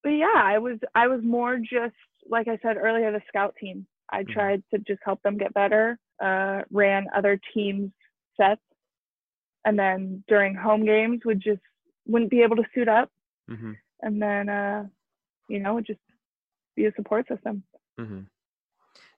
[0.03, 1.95] but yeah, I was I was more just
[2.29, 3.87] like I said earlier, the scout team.
[4.11, 4.33] I mm-hmm.
[4.33, 5.99] tried to just help them get better.
[6.23, 7.91] Uh, ran other teams
[8.37, 8.63] sets
[9.65, 11.61] and then during home games would just
[12.07, 13.11] wouldn't be able to suit up.
[13.51, 13.73] Mm-hmm.
[14.01, 14.85] and then uh
[15.51, 16.01] you know would just
[16.77, 17.63] be a support system.
[18.01, 18.21] Mm-hmm.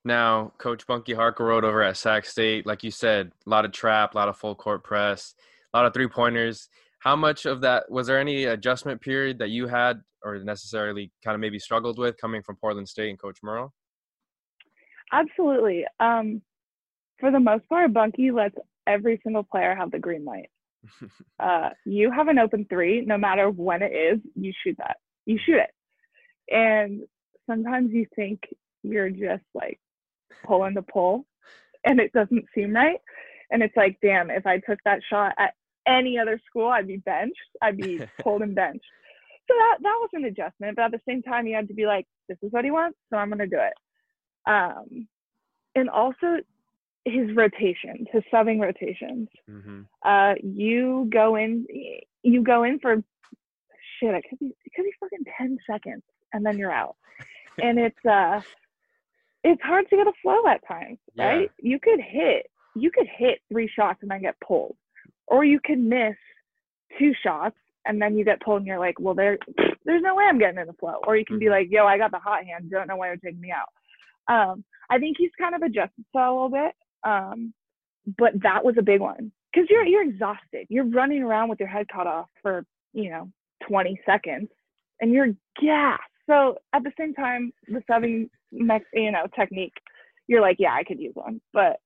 [0.05, 4.15] now coach bunky harkleroad over at sac state like you said a lot of trap
[4.15, 5.35] a lot of full court press
[5.73, 9.51] a lot of three pointers how much of that was there any adjustment period that
[9.51, 13.39] you had or necessarily kind of maybe struggled with coming from portland state and coach
[13.45, 13.73] Murrell?
[15.13, 15.85] Absolutely.
[16.01, 16.43] Um
[17.21, 20.51] for the most part bunky lets every single player have the green light.
[21.39, 24.97] Uh, you have an open three, no matter when it is, you shoot that.
[25.27, 25.71] You shoot it.
[26.51, 27.03] And
[27.47, 28.41] sometimes you think
[28.83, 29.79] you're just like
[30.47, 31.27] pulling the pull
[31.85, 32.99] and it doesn't seem right.
[33.51, 35.55] And it's like, damn, if I took that shot at
[35.87, 37.37] any other school, I'd be benched.
[37.63, 38.85] I'd be pulled and benched.
[39.49, 40.77] So that that was an adjustment.
[40.77, 42.99] But at the same time, you had to be like, this is what he wants,
[43.09, 44.51] so I'm gonna do it.
[44.51, 45.07] Um,
[45.77, 46.39] and also
[47.07, 49.29] his rotations, his subbing rotations.
[49.49, 49.83] Mm-hmm.
[50.05, 51.67] Uh, you go in,
[52.23, 52.97] you go in for
[53.99, 54.15] shit.
[54.15, 56.97] It could be, it could be fucking ten seconds, and then you're out.
[57.63, 58.41] and it's uh,
[59.45, 61.27] it's hard to get a flow at times, yeah.
[61.27, 61.51] right?
[61.59, 64.77] You could hit, you could hit three shots and then get pulled,
[65.27, 66.17] or you could miss
[66.99, 69.39] two shots and then you get pulled and you're like, well, there,
[69.85, 70.97] there's no way I'm getting in the flow.
[71.07, 71.45] Or you can mm-hmm.
[71.45, 72.71] be like, yo, I got the hot hand.
[72.71, 73.71] Don't know why you're taking me out.
[74.29, 76.73] Um, I think he's kind of adjusted to a little bit.
[77.05, 77.53] Um,
[78.19, 80.67] but that was a big one because you're you're exhausted.
[80.69, 83.31] You're running around with your head cut off for you know
[83.69, 84.49] 20 seconds,
[85.01, 86.03] and you're gassed.
[86.29, 89.75] So at the same time, the subbing you know technique,
[90.27, 91.79] you're like, yeah, I could use one, but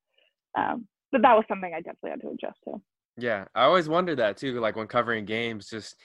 [0.59, 2.81] um, but that was something I definitely had to adjust to.
[3.17, 4.61] Yeah, I always wondered that too.
[4.61, 5.97] Like when covering games, just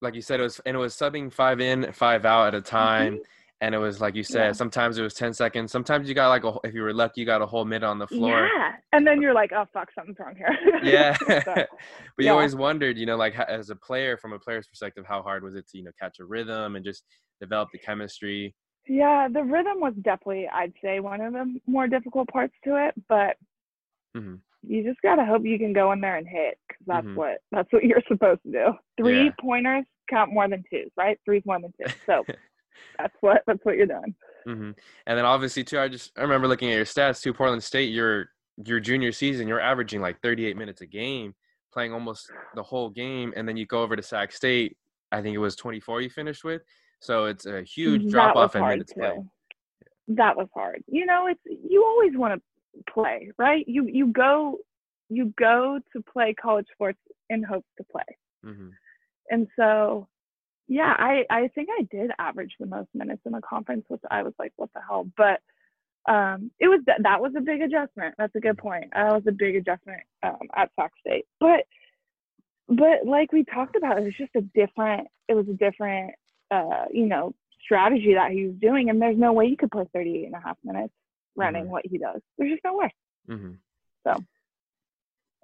[0.00, 2.60] like you said, it was and it was subbing five in, five out at a
[2.60, 3.14] time.
[3.14, 3.22] Mm-hmm
[3.64, 4.52] and it was like you said, yeah.
[4.52, 5.72] sometimes it was ten seconds.
[5.72, 7.98] Sometimes you got like a, if you were lucky, you got a whole minute on
[7.98, 8.46] the floor.
[8.46, 10.54] Yeah, and then you're like, oh fuck, something's wrong here.
[10.82, 11.68] yeah, but
[12.18, 15.42] you always wondered, you know, like as a player, from a player's perspective, how hard
[15.42, 17.04] was it to you know catch a rhythm and just
[17.40, 18.54] develop the chemistry?
[18.86, 22.94] Yeah, the rhythm was definitely, I'd say, one of the more difficult parts to it,
[23.08, 23.36] but.
[24.16, 24.34] Mm-hmm.
[24.66, 27.16] You just gotta hope you can go in there and hit, because that's mm-hmm.
[27.16, 28.72] what that's what you're supposed to do.
[28.96, 29.30] Three yeah.
[29.38, 31.18] pointers count more than twos, right?
[31.26, 31.92] Three's more than two.
[32.06, 32.24] So
[32.98, 34.14] that's what that's what you're doing.
[34.46, 34.70] Mm-hmm.
[35.06, 37.32] And then obviously too, I just I remember looking at your stats too.
[37.32, 38.28] Portland State, your
[38.64, 41.34] your junior season, you're averaging like 38 minutes a game,
[41.72, 44.76] playing almost the whole game, and then you go over to Sac State.
[45.12, 46.62] I think it was 24 you finished with.
[47.00, 49.20] So it's a huge drop off in minutes played.
[50.08, 50.82] That was hard.
[50.86, 53.64] You know, it's you always want to play, right?
[53.66, 54.58] You you go
[55.08, 56.98] you go to play college sports
[57.30, 58.02] in hopes to play.
[58.44, 58.68] Mm-hmm.
[59.30, 60.08] And so
[60.68, 64.22] yeah, I I think I did average the most minutes in the conference, which I
[64.22, 65.08] was like, what the hell?
[65.16, 65.40] But
[66.10, 68.14] um, it was that was a big adjustment.
[68.18, 68.92] That's a good point.
[68.94, 71.26] That was a big adjustment um, at Sac State.
[71.40, 71.64] But
[72.68, 75.08] but like we talked about, it was just a different.
[75.28, 76.14] It was a different
[76.50, 78.90] uh, you know, strategy that he was doing.
[78.90, 80.92] And there's no way you could play 38 and a half minutes
[81.36, 81.68] running Mhm.
[81.68, 82.20] what he does.
[82.38, 82.94] There's just no way.
[83.26, 83.52] hmm
[84.04, 84.22] So.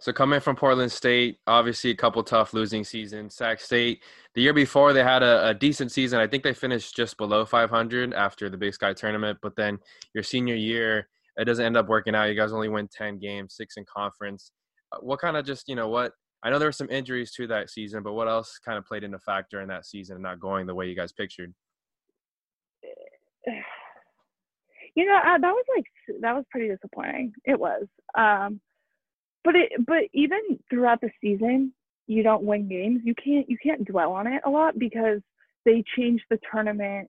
[0.01, 3.35] So coming from Portland State, obviously a couple tough losing seasons.
[3.35, 4.03] Sac State,
[4.35, 6.21] the year before they had a, a decent season.
[6.21, 9.39] I think they finished just below 500 after the Big Sky tournament.
[9.43, 9.79] But then
[10.15, 12.25] your senior year, it doesn't end up working out.
[12.25, 14.53] You guys only win 10 games, six in conference.
[14.91, 16.13] Uh, What kind of just you know what?
[16.43, 19.05] I know there were some injuries to that season, but what else kind of played
[19.05, 21.53] into factor in that season and not going the way you guys pictured?
[24.97, 25.85] you know uh, that was like
[26.21, 27.87] that was pretty disappointing it was
[28.19, 28.61] um
[29.45, 31.73] but it but even throughout the season
[32.07, 33.01] you don't win games.
[33.05, 35.21] You can't you can't dwell on it a lot because
[35.65, 37.09] they change the tournament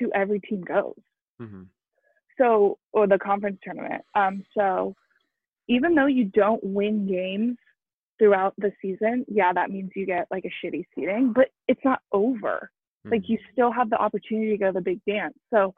[0.00, 0.94] to every team goes.
[1.40, 1.62] Hmm
[2.38, 4.02] so or the conference tournament.
[4.14, 4.94] Um so
[5.68, 7.56] even though you don't win games
[8.18, 12.00] throughout the season yeah that means you get like a shitty seating but it's not
[12.12, 12.70] over.
[13.04, 15.34] Like you still have the opportunity to go to the big dance.
[15.52, 15.74] So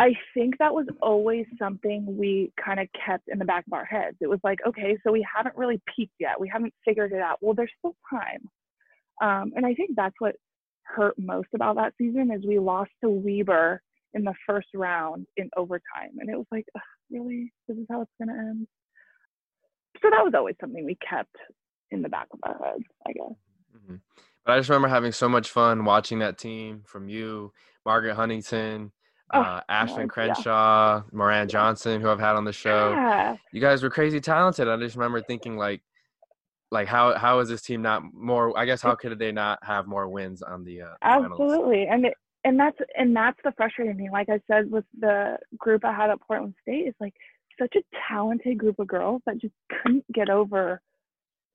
[0.00, 3.84] i think that was always something we kind of kept in the back of our
[3.84, 4.16] heads.
[4.20, 6.40] It was like okay so we haven't really peaked yet.
[6.40, 7.38] We haven't figured it out.
[7.40, 8.42] Well there's still time.
[9.26, 10.36] Um, and i think that's what
[10.96, 13.80] hurt most about that season is we lost to weber
[14.14, 16.12] in the first round in overtime.
[16.18, 17.52] And it was like "Ugh, really?
[17.68, 18.66] This is how it's going to end.
[20.02, 21.36] So that was always something we kept
[21.90, 23.36] in the back of our heads i guess.
[23.86, 23.96] Hmm
[24.44, 27.52] But I just remember having so much fun watching that team from you,
[27.84, 28.92] Margaret Huntington,
[29.32, 30.06] Oh, uh, Ashlyn Lord, yeah.
[30.34, 32.90] Crenshaw, Moran Johnson, who I've had on the show.
[32.92, 34.66] yeah You guys were crazy talented.
[34.68, 35.82] I just remember thinking like,
[36.72, 38.56] like how how is this team not more?
[38.58, 41.30] I guess how could they not have more wins on the uh, finals?
[41.32, 42.14] Absolutely, and it,
[42.44, 44.10] and that's and that's the frustrating thing.
[44.12, 47.14] Like I said, with the group I had at Portland State, is like
[47.58, 50.80] such a talented group of girls that just couldn't get over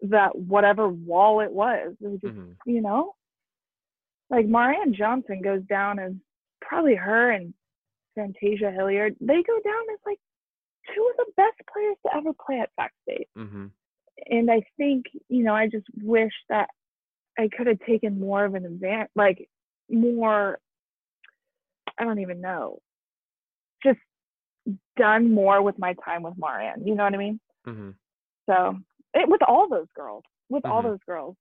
[0.01, 1.95] that whatever wall it was.
[2.01, 2.55] It was just Mhm.
[2.65, 3.15] you know,
[4.29, 6.11] like Marianne Johnson goes down as
[6.61, 7.53] probably her and
[8.15, 9.15] Fantasia Hilliard.
[9.19, 10.19] They go down as like
[10.95, 13.71] two of the best players to ever play at Sac State Mhm.
[14.29, 16.69] and I think you know I just wish that
[17.37, 19.49] I could have taken more of an advance, like
[19.89, 20.59] more.
[21.97, 22.79] I don't even know,
[23.83, 23.99] just
[24.97, 26.85] done more with my time with Marianne.
[26.87, 27.39] You know what I mean?
[27.65, 27.95] Mhm.
[28.47, 28.79] So
[29.13, 30.85] it, with all those girls, with all Mhm.
[30.85, 31.35] those girls,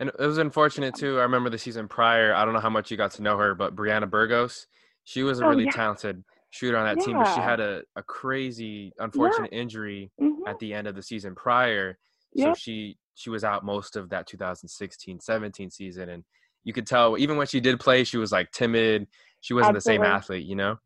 [0.00, 1.18] And it was unfortunate too.
[1.20, 2.34] I remember the season prior.
[2.34, 4.66] I don't know how much you got to know her, but Brianna Burgos,
[5.04, 5.72] she was a Oh, really yeah.
[5.72, 10.58] talented shooter on that team, but she had a, a crazy, unfortunate injury hmm at
[10.58, 11.98] the end of the season prior.
[12.36, 16.24] So she she was out most of that 2016-17 season, and
[16.64, 19.06] you could tell even when she did play, she was like timid.
[19.40, 20.78] She wasn't the same athlete, you know.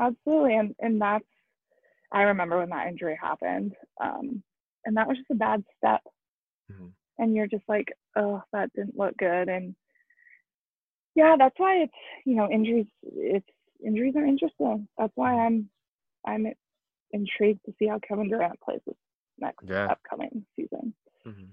[0.00, 1.24] absolutely, and and that's
[2.12, 4.42] I remember when that injury happened, um,
[4.84, 6.00] and that was just a bad step.
[6.70, 6.94] Mhm.
[7.18, 9.48] and you're just like, oh, that didn't look good.
[9.48, 9.74] And
[11.14, 11.92] yeah, that's why it's
[12.24, 12.86] you know injuries.
[13.02, 13.46] It's
[13.84, 14.88] injuries are interesting.
[14.98, 15.68] That's why I'm
[16.26, 16.46] I'm
[17.12, 18.96] intrigued to see how Kevin Durant plays this
[19.38, 19.86] next Yeah.
[19.86, 20.94] upcoming season.
[21.24, 21.50] Mhm.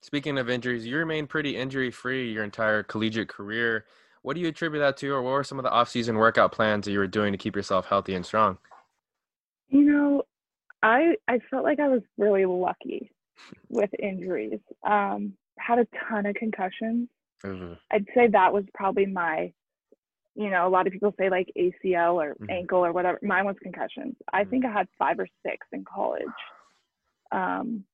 [0.00, 3.86] Speaking of injuries, you remained pretty injury free your entire collegiate career.
[4.22, 6.84] What do you attribute that to, or what were some of the off-season workout plans
[6.84, 8.58] that you were doing to keep yourself healthy and strong?
[9.68, 10.22] You know,
[10.82, 13.10] I I felt like I was really lucky
[13.68, 14.60] with injuries.
[14.84, 17.08] Um, had a ton of concussions.
[17.42, 17.78] Mhm.
[17.90, 19.52] I'd say that was probably my,
[20.34, 22.50] you know, a lot of people say like ACL or Mhm.
[22.50, 23.18] ankle or whatever.
[23.22, 24.16] Mine was concussions.
[24.32, 24.50] I Mhm.
[24.50, 26.26] think I had five or six in college.
[27.30, 27.84] Um,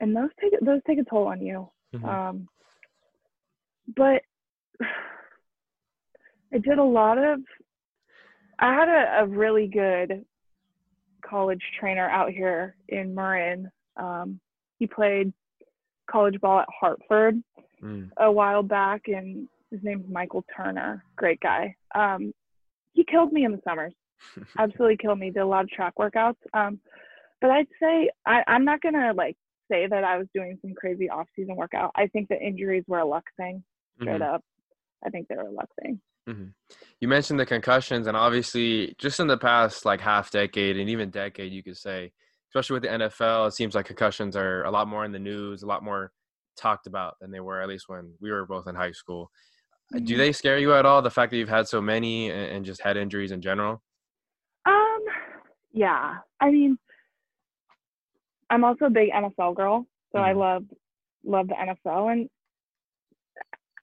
[0.00, 1.70] and those take those take a toll on you.
[1.94, 2.04] Mhm.
[2.04, 2.48] Um,
[3.96, 4.22] but
[6.52, 7.42] I did a lot of.
[8.58, 10.24] I had a, a really good
[11.22, 13.70] college trainer out here in Marin.
[13.96, 14.40] Um,
[14.78, 15.32] he played
[16.06, 17.42] college ball at Hartford
[17.82, 18.10] Mm.
[18.16, 21.04] a while back, and his name's Michael Turner.
[21.16, 21.74] Great guy.
[21.94, 22.32] Um,
[22.92, 23.92] he killed me in the summers.
[24.58, 25.30] Absolutely killed me.
[25.30, 26.36] Did a lot of track workouts.
[26.54, 26.80] Um,
[27.40, 29.36] but I'd say I, I'm not gonna like
[29.70, 31.92] say that I was doing some crazy off-season workout.
[31.94, 33.62] I think the injuries were a luck thing,
[34.00, 34.34] straight Mhm.
[34.34, 34.42] up.
[35.04, 36.00] I think they were a luck thing.
[36.28, 36.52] Mhm.
[37.00, 41.10] You mentioned the concussions, and obviously, just in the past like half decade and even
[41.10, 42.12] decade, you could say,
[42.50, 45.62] especially with the NFL, it seems like concussions are a lot more in the news,
[45.62, 46.12] a lot more
[46.56, 49.30] talked about than they were at least when we were both in high school.
[49.92, 50.18] Do Mhm.
[50.18, 51.00] they scare you at all?
[51.02, 53.82] The fact that you've had so many and, just head injuries in general.
[54.66, 55.04] Um,
[55.72, 56.18] yeah.
[56.40, 56.78] I mean,
[58.50, 60.36] I'm also a big NFL girl, so I Mhm.
[60.38, 60.64] love
[61.24, 62.30] love the NFL, and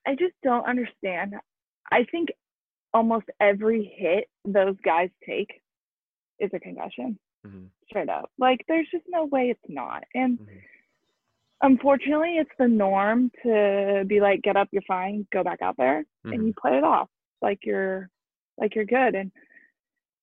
[0.06, 1.34] I just don't understand.
[1.92, 2.30] I think
[2.94, 5.62] almost every hit those guys take
[6.38, 7.70] is a concussion, Mhm.
[7.88, 8.32] straight up.
[8.38, 10.04] Like, there's just no way it's not.
[10.14, 10.62] And Mhm.
[11.62, 16.04] Unfortunately, it's the norm to be like, get up, you're fine, go back out there,
[16.24, 16.32] Mhm.
[16.34, 17.08] and you play it off
[17.42, 18.10] like you're
[18.58, 19.14] like you're good.
[19.14, 19.30] And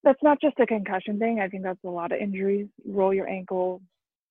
[0.03, 1.39] that's not just a concussion thing.
[1.39, 2.67] I think that's a lot of injuries.
[2.85, 3.81] Roll your ankle,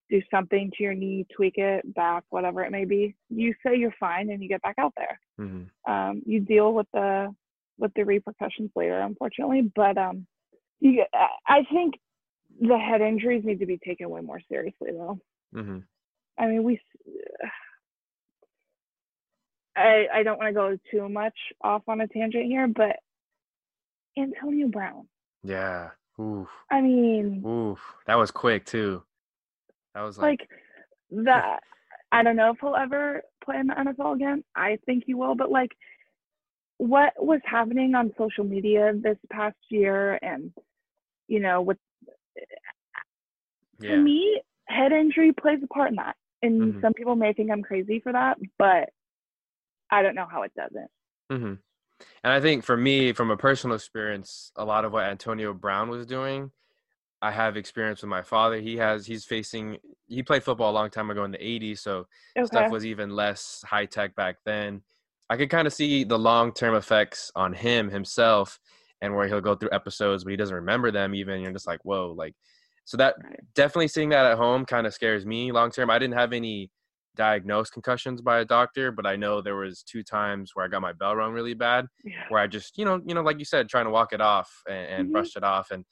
[0.09, 3.15] do something to your knee, tweak it, back, whatever it may be.
[3.29, 5.19] You say you're fine, and you get back out there.
[5.39, 5.69] Mhm.
[5.85, 7.33] Um, you deal with the
[7.79, 9.61] with the repercussions later, unfortunately.
[9.75, 10.27] But um,
[10.79, 11.05] you,
[11.47, 11.95] I think
[12.59, 15.19] the head injuries need to be taken way more seriously, though.
[15.55, 15.83] Mhm.
[16.37, 16.79] I mean, we.
[19.75, 22.97] I I don't want to go too much off on a tangent here, but
[24.17, 25.07] Antonio Brown.
[25.43, 25.89] Yeah.
[26.19, 26.47] Oof.
[26.69, 27.79] I mean, Oof.
[28.05, 29.03] That was quick too.
[29.95, 30.47] That was like,
[31.11, 31.59] like that.
[32.11, 34.43] I don't know if he'll ever play in the NFL again.
[34.55, 35.71] I think he will, but like,
[36.77, 40.51] what was happening on social media this past year, and
[41.27, 41.77] you know, with
[43.79, 43.91] yeah.
[43.91, 46.15] to me, head injury plays a part in that.
[46.43, 46.81] And Mhm.
[46.81, 48.89] some people may think I'm crazy for that, but
[49.89, 50.89] I don't know how it doesn't.
[51.29, 51.53] hmm
[52.23, 55.89] And I think for me, from a personal experience, a lot of what Antonio Brown
[55.89, 56.51] was doing,
[57.21, 58.59] I have experience with my father.
[58.61, 59.77] He has, he's facing,
[60.07, 61.81] he played football a long time ago in the 80s.
[61.81, 62.47] So Okay.
[62.47, 64.83] stuff was even less high tech back then.
[65.29, 68.59] I could kind of see the long term effects on him himself
[69.01, 71.41] and where he'll go through episodes, but he doesn't remember them even.
[71.41, 72.35] You're just like, whoa, like,
[72.85, 73.43] so that Right.
[73.55, 75.89] definitely seeing that at home kind of scares me long term.
[75.89, 76.71] I didn't have any
[77.15, 80.81] diagnosed concussions by a doctor, but I know there was two times where I got
[80.81, 82.29] my bell rung really bad, yeah.
[82.29, 84.51] where I just, you know, you know, like you said, trying to walk it off
[84.67, 85.11] and, and Mhm.
[85.11, 85.85] brush it off, and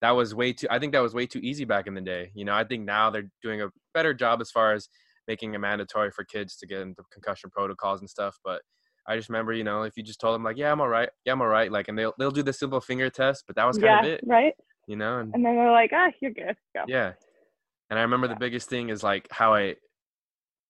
[0.00, 0.66] that was way too.
[0.70, 2.32] I think that was way too easy back in the day.
[2.34, 4.88] You know, I think now they're doing a better job as far as
[5.26, 8.38] making it mandatory for kids to get into concussion protocols and stuff.
[8.44, 8.62] But
[9.06, 11.08] I just remember, you know, if you just told them like, yeah, I'm all right,
[11.24, 13.64] yeah, I'm all right, like, and they'll they'll do the simple finger test, but that
[13.64, 14.54] was kind yeah, of it, right.
[14.86, 16.56] You know, and And then they're like, ah, you're good.
[16.74, 16.84] Go.
[16.86, 17.12] yeah.
[17.90, 18.34] And I remember Yeah.
[18.34, 19.76] the biggest thing is like how I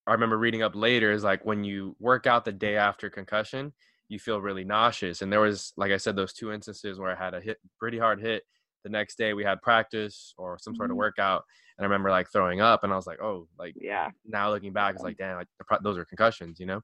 [0.07, 3.73] I remember reading up later is like when you work out the day after concussion,
[4.09, 5.23] you feel really nauseous.
[5.23, 7.99] And there was like I said, those two instances where I had a hit pretty
[7.99, 8.43] hard hit.
[8.83, 10.99] The next day we had practice or some sort of Mhm.
[10.99, 11.45] workout.
[11.79, 14.75] And I remember like throwing up and I was like, oh, like Yeah, now looking
[14.75, 15.49] back, it's like, damn, like
[15.83, 16.83] those are concussions, you know?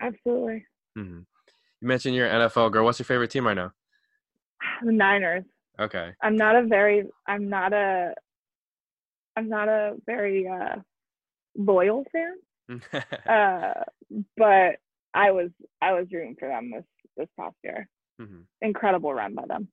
[0.00, 0.64] absolutely.
[0.96, 1.20] hmm
[1.80, 2.86] You mentioned you're NFL girl.
[2.86, 3.72] What's your favorite team right now?
[4.82, 5.44] The Niners.
[5.82, 6.12] Okay.
[6.22, 7.04] I'm not a very.
[7.26, 8.14] I'm not a.
[9.36, 10.76] I'm not a very uh,
[11.56, 12.34] loyal fan.
[13.28, 13.84] Uh,
[14.36, 14.76] but
[15.14, 15.50] I was.
[15.80, 16.84] I was rooting for them this
[17.16, 17.88] this past year.
[18.20, 18.44] Mhm.
[18.60, 19.68] Incredible run by them.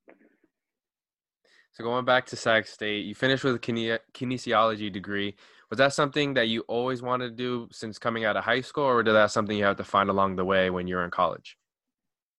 [1.74, 5.36] So going back to Sac State, you finished with a kine- kinesiology degree.
[5.70, 8.86] Was that something that you always wanted to do since coming out of high school,
[8.86, 11.12] or did that something you had to find along the way when you were in
[11.12, 11.58] college?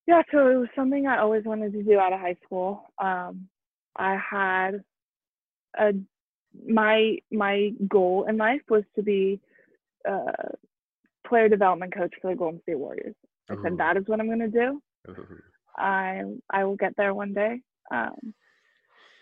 [0.07, 2.83] Yeah, so it was something I always wanted to do out of high school.
[2.99, 3.49] Um,
[4.01, 4.83] I had
[5.79, 5.93] a
[6.67, 9.39] my my goal in life was to be
[10.07, 10.55] a
[11.27, 13.15] player development coach for the Golden State Warriors.
[13.51, 13.63] I Ooh.
[13.63, 14.83] said that is what I'm going to do.
[15.11, 15.27] Ooh.
[15.77, 17.61] I I will get there one day.
[17.91, 18.35] Um,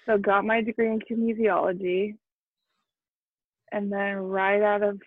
[0.07, 2.17] so got my degree in kinesiology,
[3.73, 5.01] and then right out of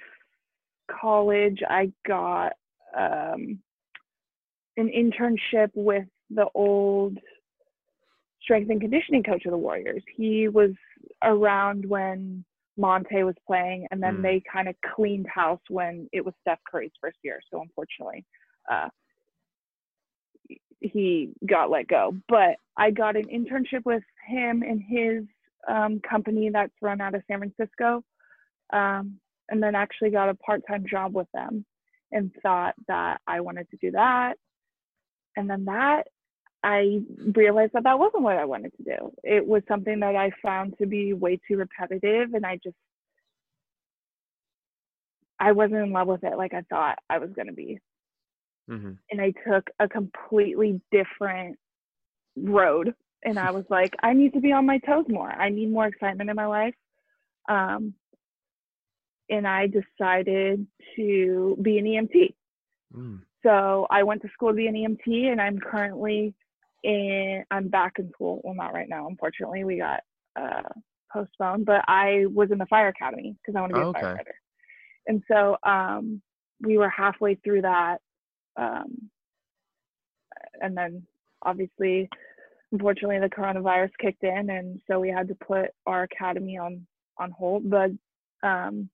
[0.99, 2.53] college, I got
[2.95, 3.59] um,
[4.75, 7.17] an internship with the old
[8.41, 10.03] strength and conditioning coach of the Warriors.
[10.15, 10.71] He was
[11.23, 12.43] around when
[12.79, 14.21] Monta was playing, and then Mm.
[14.23, 17.39] they kind of cleaned house when it was Steph Curry's first year.
[17.49, 18.25] So unfortunately,
[18.69, 18.89] uh,
[20.79, 22.15] he got let go.
[22.27, 25.25] But I got an internship with him and his
[25.67, 28.03] um, company that's run out of San Francisco,
[28.73, 31.65] um, and then actually got a part-time job with them,
[32.11, 34.37] and thought that I wanted to do that.
[35.35, 36.07] And then that
[36.63, 37.01] I
[37.35, 39.13] realized that that wasn't what I wanted to do.
[39.23, 42.75] It was something that I found to be way too repetitive, and I just
[45.39, 47.79] I wasn't in love with it like I thought I was going to be
[48.69, 48.97] Mhm.
[49.09, 51.59] and I took a completely different
[52.35, 52.93] road.
[53.23, 55.29] And I was like, I need to be on my toes more.
[55.29, 56.75] I need more excitement in my life.
[57.47, 57.93] Um,
[59.29, 60.65] and I decided
[60.95, 62.35] to be an EMT.
[62.93, 63.21] Mm.
[63.43, 66.33] So I went to school to be an EMT, and I'm currently
[66.83, 67.43] in.
[67.51, 68.41] I'm back in school.
[68.43, 69.63] Well, not right now, unfortunately.
[69.63, 70.01] We got
[70.39, 70.69] uh,
[71.11, 73.93] postponed, but I was in the fire academy because I want to be Oh, a
[73.93, 74.01] okay.
[74.01, 74.37] firefighter.
[75.07, 76.21] And so um,
[76.61, 77.97] we were halfway through that,
[78.55, 79.09] um,
[80.61, 81.03] and then
[81.41, 82.07] obviously,
[82.71, 86.85] unfortunately, the coronavirus kicked in, and so we had to put our academy on
[87.17, 87.69] on hold.
[87.69, 87.91] But
[88.43, 88.89] um,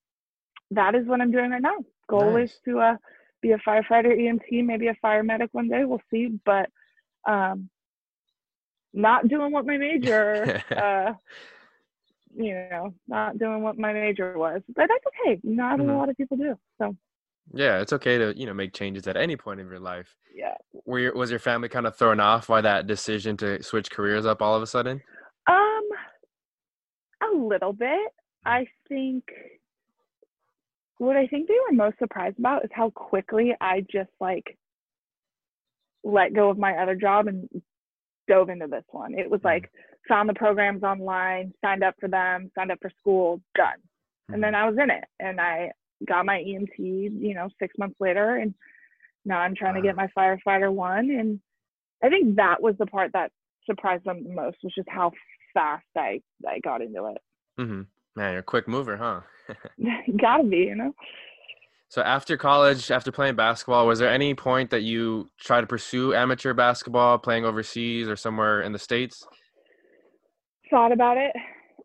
[0.71, 1.77] that is what I'm doing right now.
[2.09, 2.51] Goal Nice.
[2.51, 2.95] is to uh,
[3.41, 5.83] be a firefighter, EMT, maybe a fire medic one day.
[5.85, 6.69] We'll see, but
[7.27, 7.69] um,
[8.97, 11.13] not doing what my major, uh,
[12.35, 14.61] you know, not doing what my major was.
[14.75, 15.39] But that's okay.
[15.43, 15.89] Not Mhm.
[15.89, 16.57] a lot of people do.
[16.79, 16.95] So
[17.53, 20.15] Yeah, it's okay to you know make changes at any point of your life.
[20.35, 20.55] Yeah.
[20.85, 24.25] Were your, was your family kind of thrown off by that decision to switch careers
[24.25, 25.01] up all of a sudden?
[25.47, 25.83] Um,
[27.23, 28.11] a little bit.
[28.45, 29.23] I think
[30.97, 34.57] what I think they were most surprised about is how quickly I just like
[36.03, 37.47] let go of my other job and
[38.27, 39.13] dove into this one.
[39.13, 39.71] It was like
[40.07, 43.77] found the programs online, signed up for them, signed up for school, done.
[44.29, 45.71] And then I was in it and I
[46.05, 48.53] got my EMT, you know, six months later and
[49.25, 51.39] now I'm trying to get my firefighter one and
[52.03, 53.31] I think that was the part that
[53.65, 55.11] surprised them the most, was just how
[55.53, 57.17] fast I I got into it.
[57.59, 57.81] Mm-hmm.
[58.15, 59.21] Man, you're a quick mover, huh?
[60.21, 60.93] Gotta be, you know.
[61.89, 66.13] So after college, after playing basketball, was there any point that you tried to pursue
[66.13, 69.25] amateur basketball, playing overseas or somewhere in the states?
[70.69, 71.31] Thought about it.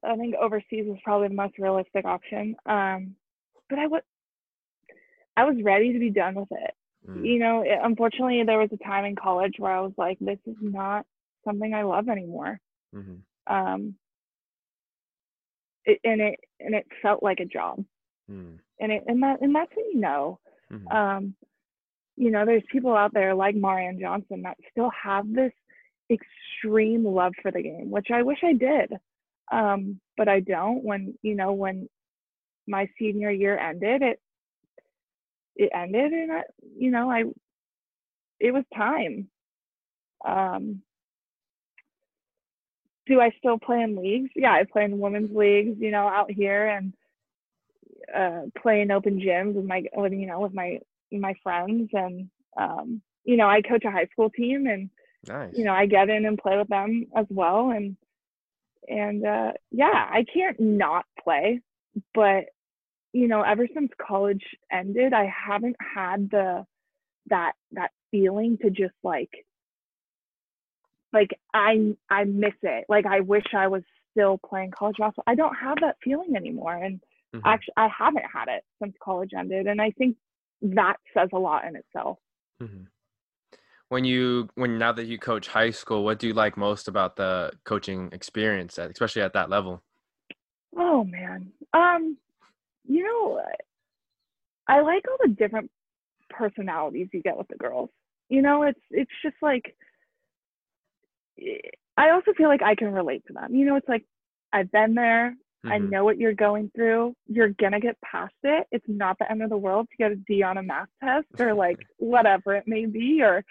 [0.04, 2.56] I think overseas is probably the most realistic option.
[2.66, 3.14] Um,
[3.70, 4.02] but I was,
[5.36, 6.74] I was ready to be done with it.
[7.08, 7.24] Mm.
[7.24, 10.38] You know, it, unfortunately, there was a time in college where I was like, this
[10.46, 11.06] is not
[11.44, 12.60] something I love anymore.
[12.94, 13.54] Mm-hmm.
[13.54, 13.94] Um,
[15.84, 17.84] it, and it and it felt like a job.
[18.30, 18.58] Mm.
[18.82, 20.40] And it and that and that's what you know.
[20.70, 20.88] Mm-hmm.
[20.88, 21.34] Um,
[22.16, 25.52] you know, there's people out there like Marianne Johnson that still have this
[26.10, 28.92] extreme love for the game, which I wish I did.
[29.50, 30.82] Um, but I don't.
[30.82, 31.88] When you know, when
[32.66, 34.20] my senior year ended, it
[35.54, 36.42] it ended, and I,
[36.76, 37.24] you know, I
[38.40, 39.28] it was time.
[40.26, 40.82] Um,
[43.06, 44.30] do I still play in leagues?
[44.34, 46.92] Yeah, I play in women's leagues, you know, out here and
[48.14, 50.78] uh, play in open gyms with my, with, you know, with my
[51.10, 54.90] my friends, and um, you know, I coach a high school team, and
[55.26, 55.52] Nice.
[55.56, 57.96] you know, I get in and play with them as well, and
[58.88, 61.60] and uh, yeah, I can't not play,
[62.14, 62.46] but
[63.12, 64.42] you know, ever since college
[64.72, 66.64] ended, I haven't had the
[67.28, 69.30] that that feeling to just like
[71.12, 72.86] like I I miss it.
[72.88, 75.24] Like I wish I was still playing college basketball.
[75.26, 77.00] I don't have that feeling anymore, and
[77.34, 77.42] Mhm.
[77.44, 80.16] actually I haven't had it since college ended, and I think
[80.62, 82.18] that says a lot in itself.
[82.60, 82.86] Mhm.
[83.88, 87.16] When you when now that you coach high school, what do you like most about
[87.16, 89.82] the coaching experience, at, especially at that level?
[90.74, 92.16] Oh man, um,
[92.88, 93.42] you know,
[94.66, 95.70] I like all the different
[96.30, 97.90] personalities you get with the girls.
[98.28, 99.76] You know, it's it's just like
[101.96, 103.54] I also feel like I can relate to them.
[103.54, 104.06] You know, it's like
[104.52, 105.34] I've been there.
[105.70, 105.90] I Mhm.
[105.90, 107.14] know what you're going through.
[107.26, 108.66] You're gonna get past it.
[108.72, 111.28] It's not the end of the world to get a D on a math test
[111.38, 113.44] or like whatever it may be, or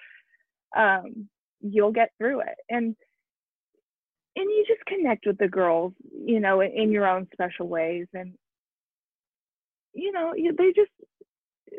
[0.76, 1.30] um,
[1.62, 2.58] you'll get through it.
[2.70, 2.96] And
[4.36, 5.94] and you just connect with the girls,
[6.26, 8.34] you know, in, in your own special ways, and
[9.94, 10.92] you know, they just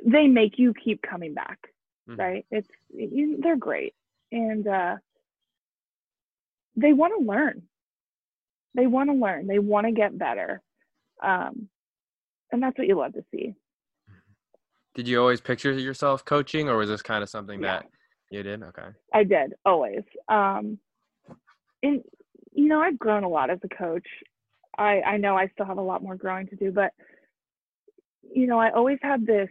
[0.06, 1.58] they make you keep coming back,
[2.08, 2.18] Mhm.
[2.18, 2.46] right?
[2.50, 3.94] It's you, they're great,
[4.30, 4.96] and uh,
[6.76, 7.68] they want to learn.
[8.74, 9.46] They want to learn.
[9.46, 10.62] They want to get better,
[11.22, 11.68] um,
[12.50, 13.54] and that's what you love to see.
[14.94, 17.78] Did you always picture yourself coaching, or was this kind of something Yeah.
[17.80, 17.86] that
[18.30, 18.62] you did?
[18.62, 18.88] Okay.
[19.12, 20.02] I did always.
[20.28, 20.78] Um,
[21.82, 22.02] and
[22.52, 24.06] you know, I've grown a lot as a coach.
[24.78, 26.92] I I know I still have a lot more growing to do, but
[28.34, 29.48] you know, I always had this.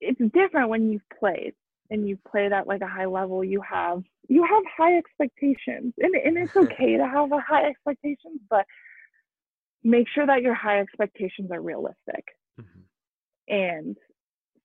[0.00, 1.54] It's different when you've played
[1.90, 3.44] and you've played at like a high level.
[3.44, 8.40] You have you have high expectations, and and it's okay to have a high expectations,
[8.50, 8.66] but
[9.86, 12.24] make sure that your high expectations are realistic
[12.60, 12.82] Mhm.
[13.48, 13.96] and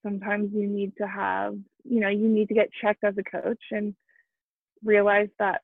[0.02, 3.62] sometimes you need to have you know you need to get checked as a coach
[3.72, 3.96] and
[4.84, 5.62] realize that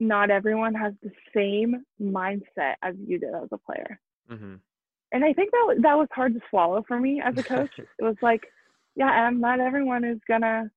[0.00, 4.60] not everyone has the same mindset as you did as a player Mhm.
[5.12, 7.72] and i think that was, that was hard to swallow for me as a coach
[7.98, 8.42] it was like
[8.96, 10.70] yeah and not everyone is gonna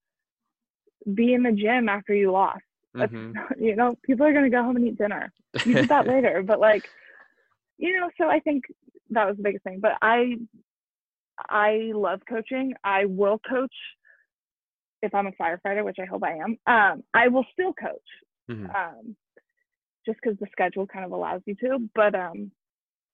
[1.14, 2.62] be in the gym after you lost
[2.96, 3.34] Mhm.
[3.60, 5.32] you know people are gonna go home and eat dinner
[5.66, 6.84] you did that later but like
[7.78, 8.64] you know so i think
[9.10, 10.36] that was the biggest thing but i
[11.50, 13.74] i love coaching i will coach
[15.02, 18.10] if i'm a firefighter which i hope i am um, i will still coach
[18.50, 18.74] Mhm.
[18.76, 19.16] um,
[20.06, 22.52] just because the schedule kind of allows you to but um,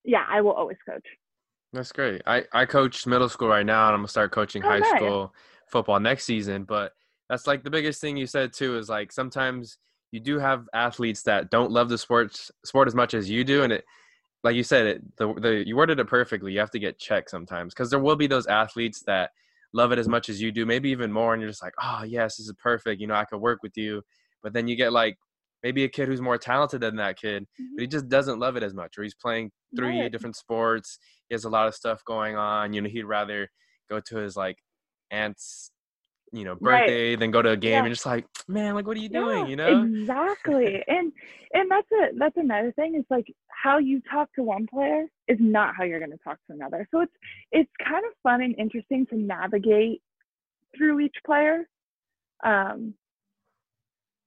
[0.03, 1.05] yeah i will always coach
[1.71, 2.21] That's great.
[2.25, 4.89] I I coach middle school right now, and I'm gonna start coaching Oh, high nice.
[4.95, 5.33] school
[5.67, 6.63] football next season.
[6.63, 6.93] But
[7.29, 9.77] that's like the biggest thing you said too is like sometimes
[10.11, 13.63] you do have athletes that don't love the sports sport as much as you do,
[13.63, 13.85] and it
[14.43, 16.51] like you said it the the you worded it perfectly.
[16.53, 19.31] You have to get checked sometimes because there will be those athletes that
[19.73, 22.03] love it as much as you do, maybe even more, and you're just like, oh
[22.03, 22.99] yes, this is perfect.
[22.99, 24.01] You know, I could work with you.
[24.41, 25.17] But then you get like
[25.61, 27.91] maybe a kid who's more talented than that kid, but he mm-hmm.
[27.91, 30.11] just doesn't love it as much, or he's playing three Right.
[30.11, 30.97] different sports.
[31.27, 32.73] He has a lot of stuff going on.
[32.73, 33.49] You know, he'd rather
[33.89, 34.57] go to his like
[35.11, 35.71] aunt's
[36.31, 36.83] you know Right.
[36.85, 37.85] birthday then go to a game Yeah.
[37.85, 41.11] and just like man like what are you doing Yeah, you know exactly and
[41.53, 45.37] and that's a that's another thing is like how you talk to one player is
[45.39, 47.13] not how you're going to talk to another so it's
[47.51, 50.01] it's kind of fun and interesting to navigate
[50.77, 51.67] through each player
[52.43, 52.93] um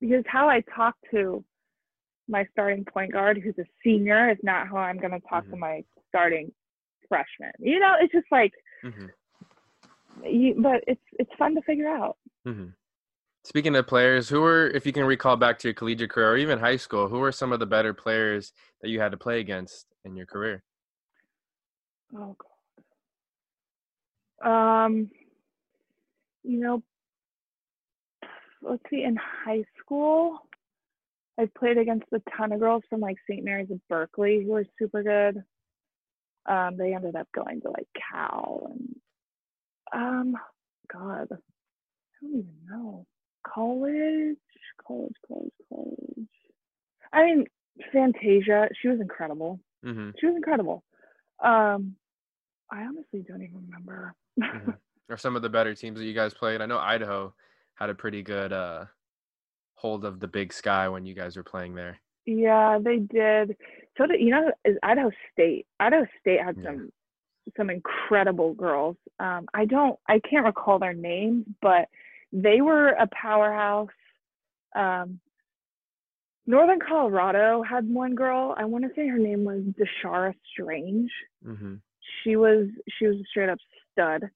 [0.01, 1.45] because how i talk to
[2.29, 5.57] my starting point guard who's a senior is not how i'm going to talk to
[5.57, 5.61] Mhm.
[5.61, 6.53] my starting
[7.09, 9.07] freshman you know it's just like hmm
[10.25, 12.69] you, but it's it's fun to figure out hmm
[13.45, 16.37] Speaking of players, who were, if you can recall back to your collegiate career or
[16.37, 19.41] even high school, who were some of the better players that you had to play
[19.41, 20.63] against in your career?
[22.17, 22.37] Oh
[24.41, 24.85] God.
[24.85, 25.11] Um,
[26.45, 26.83] you know,
[28.63, 29.03] let's see.
[29.03, 30.39] In high school,
[31.39, 33.45] I played against a ton of girls from like St.
[33.45, 35.43] Mary's of Berkeley who were super good.
[36.47, 38.95] Um, they ended up going to like Cal and
[39.93, 40.35] um,
[40.93, 41.37] God, I
[42.21, 43.07] don't even know.
[43.47, 44.37] College,
[44.87, 46.29] college, college, college.
[47.13, 47.45] I mean,
[47.93, 48.69] Fantasia.
[48.81, 50.85] She was incredible hmm she was incredible.
[51.43, 51.97] Um,
[52.71, 54.15] I honestly don't even remember.
[54.43, 54.77] Mhm.
[55.09, 56.61] Or some of the better teams that you guys played?
[56.61, 57.35] I know Idaho
[57.75, 58.85] had a pretty good uh,
[59.75, 61.99] hold of the Big Sky when you guys were playing there.
[62.25, 63.57] yeah, they did.
[63.99, 65.67] So did you know is Idaho State.
[65.81, 66.71] Idaho State had Yeah.
[66.71, 66.93] some
[67.57, 68.97] some incredible girls.
[69.19, 71.89] Um, I don't I can't recall their names, but
[72.33, 73.89] they were a powerhouse.
[74.75, 75.21] Um,
[76.47, 78.55] Northern Colorado had one girl.
[78.59, 81.11] I want to say her name was Deshara Strange.
[81.45, 81.75] hmm
[82.23, 82.69] she was
[82.99, 83.59] she was a straight up
[83.93, 84.31] stud.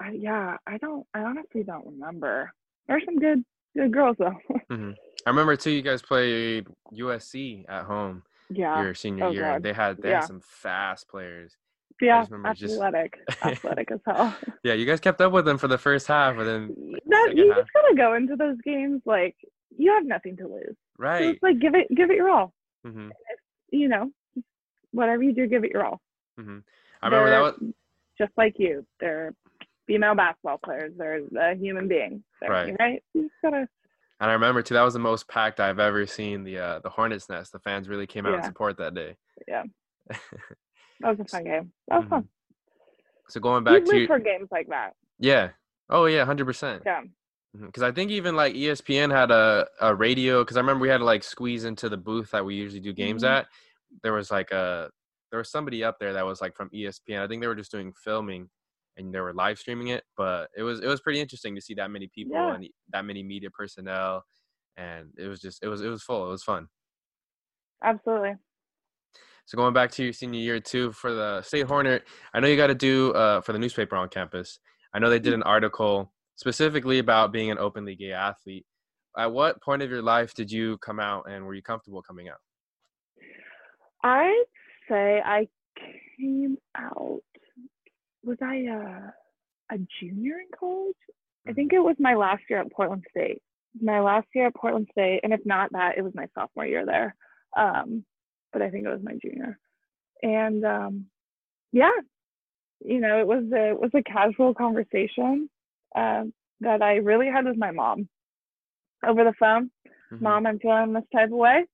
[0.00, 2.52] I, yeah, I don't I honestly don't remember.
[2.88, 3.44] There's some good
[3.76, 4.36] good girls though.
[4.70, 4.90] hmm
[5.26, 5.70] I remember too.
[5.70, 8.22] You guys played USC at home
[8.56, 9.42] yeah, your senior Oh, year.
[9.42, 9.62] God.
[9.62, 10.20] They had they Yeah.
[10.20, 11.56] had some fast players.
[12.00, 14.34] yeah, remember just- athletic, athletic as hell.
[14.64, 16.74] Yeah, you guys kept up with them for the first half, and then
[17.06, 17.58] That you half.
[17.60, 19.36] just gotta go into those games like
[19.76, 20.66] you have nothing to lose.
[20.68, 21.22] So right.
[21.24, 22.52] it's like give it give it your all.
[22.84, 23.10] hmm
[23.70, 24.10] You know,
[24.92, 26.00] whatever you do, give it your all.
[26.38, 26.58] hmm
[27.02, 27.74] I remember that They're was
[28.18, 28.86] just like you.
[29.00, 29.34] They're
[29.86, 30.92] female basketball players.
[30.96, 32.22] They're a human being.
[32.40, 32.76] They're, Right.
[32.78, 33.02] Right.
[33.14, 33.68] You just gotta.
[34.22, 36.88] And I remember too, that was the most packed I've ever seen the uh, the
[36.88, 37.50] Hornets Nest.
[37.50, 38.42] The fans really came out Yeah.
[38.42, 39.16] support that day.
[39.48, 39.64] Yeah.
[41.00, 41.72] That was a fun game.
[41.88, 42.28] That was fun.
[43.28, 44.92] so going You back to live for games like that.
[45.18, 45.48] yeah,
[45.90, 46.82] oh yeah, hundred percent.
[46.86, 47.00] Yeah.
[47.60, 50.42] Because I think even like ESPN had a a radio.
[50.44, 52.92] Because I remember we had to like squeeze into the booth that we usually do
[52.92, 53.30] games Mhm.
[53.38, 53.46] at.
[54.04, 54.90] There was like a
[55.32, 57.20] there was somebody up there that was like from ESPN.
[57.20, 58.48] I think they were just doing filming
[58.96, 60.04] and they were live streaming it.
[60.16, 62.54] But it was it was pretty interesting to see that many people Yeah.
[62.54, 64.24] and that many media personnel.
[64.76, 66.26] And it was just it was it was full.
[66.26, 66.68] It was fun.
[67.84, 68.34] Absolutely.
[69.44, 72.56] So going back to your senior year too for the State Hornet, I know you
[72.56, 74.60] got to do uh, for the newspaper on campus.
[74.94, 78.64] I know they did an article specifically about being an openly gay athlete.
[79.18, 82.28] At what point of your life did you come out, and were you comfortable coming
[82.28, 82.38] out?
[84.04, 84.44] I'd
[84.88, 85.48] say I
[86.18, 87.20] came out.
[88.32, 90.96] Was I a, a junior in college?
[91.46, 93.42] I think it was my last year at Portland State.
[93.78, 96.86] My last year at Portland State, and if not that, it was my sophomore year
[96.86, 97.14] there.
[97.54, 98.06] Um,
[98.50, 99.58] but I think it was my junior.
[100.22, 101.06] And um,
[101.72, 101.90] yeah,
[102.82, 105.50] you know, it was a, it was a casual conversation
[105.94, 108.08] um, that I really had with my mom
[109.06, 109.70] over the phone.
[110.10, 110.22] Mhm.
[110.22, 111.66] Mom, I'm feeling this type of way.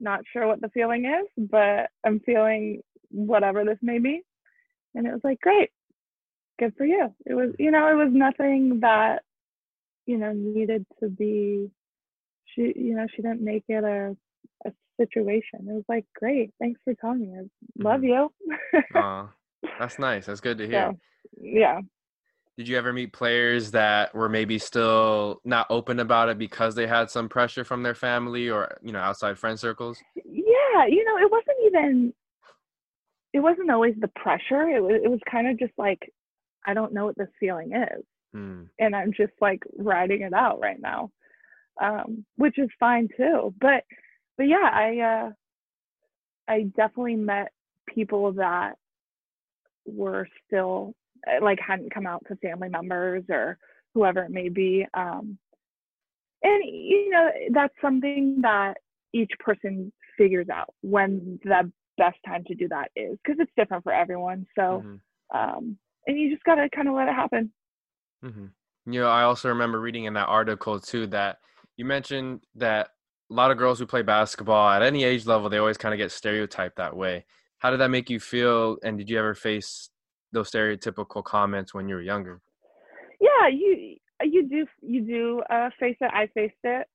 [0.00, 4.22] Not sure what the feeling is, but I'm feeling whatever this may be.
[4.94, 5.70] And it was like, great,
[6.62, 7.12] good for you.
[7.26, 9.22] It was, you know, it was nothing that,
[10.06, 11.70] you know, needed to be,
[12.46, 14.16] she, you know, she didn't make it a,
[14.66, 15.66] a situation.
[15.68, 17.38] It was like, great, thanks for telling me.
[17.38, 18.04] I love Mhm.
[18.04, 18.32] you.
[18.94, 19.28] Aw,
[19.78, 20.26] that's nice.
[20.26, 20.90] That's good to hear.
[20.92, 20.98] so,
[21.40, 21.80] yeah.
[22.56, 26.86] Did you ever meet players that were maybe still not open about it because they
[26.86, 29.98] had some pressure from their family or you know outside friend circles?
[30.16, 32.12] yeah you know it wasn't even
[33.32, 36.12] it wasn't always the pressure it was it was kind of just like
[36.66, 38.62] i don't know what this feeling is Hmm.
[38.78, 41.10] and i'm just like riding it out right now
[41.82, 43.84] um which is fine too but
[44.36, 45.30] but yeah i uh
[46.48, 47.52] i definitely met
[47.86, 48.74] people that
[49.86, 50.94] were still
[51.28, 53.58] uh, like hadn't come out to family members or
[53.94, 55.38] whoever it may be um
[56.42, 58.76] and you know that's something that
[59.12, 63.82] each person figures out when the best time to do that is because it's different
[63.82, 65.00] for everyone so Mhm.
[65.34, 67.50] um and you just gotta kind of let it happen
[68.24, 68.92] Mm-hmm.
[68.92, 71.38] You know, I also remember reading in that article too that
[71.76, 72.88] you mentioned that
[73.30, 75.98] a lot of girls who play basketball at any age level, they always kind of
[75.98, 77.24] get stereotyped that way.
[77.58, 78.76] How did that make you feel?
[78.82, 79.90] And did you ever face
[80.32, 82.40] those stereotypical comments when you were younger?
[83.20, 86.10] Yeah, you you do you do uh, face it.
[86.12, 86.86] I faced it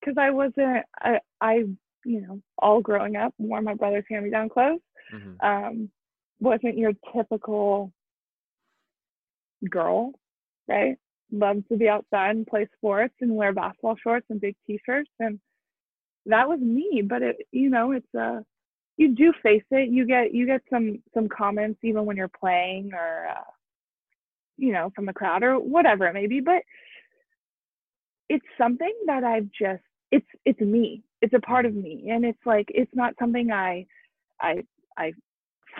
[0.00, 1.64] because uh, I wasn't I, I
[2.06, 4.80] you know all growing up wore my brother's hand me down clothes.
[5.14, 5.46] Mm-hmm.
[5.46, 5.90] Um,
[6.40, 7.92] wasn't your typical
[9.68, 10.12] girl,
[10.68, 10.96] right?
[11.32, 15.38] Loved to be outside and play sports and wear basketball shorts and big t-shirts and
[16.26, 17.02] that was me.
[17.06, 18.40] But it you know it's uh
[18.96, 19.88] you do face it.
[19.90, 23.50] You get you get some some comments even when you're playing or uh,
[24.56, 26.40] you know from the crowd or whatever it may be.
[26.40, 26.62] But
[28.28, 31.02] it's something that I've just it's it's me.
[31.22, 33.86] It's a part of me, and it's like it's not something I
[34.40, 34.64] I
[34.96, 35.12] I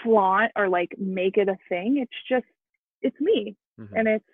[0.02, 1.98] flaunt or like make it a thing.
[1.98, 2.46] It's just
[3.02, 3.96] it's me, mm-hmm.
[3.96, 4.24] and it's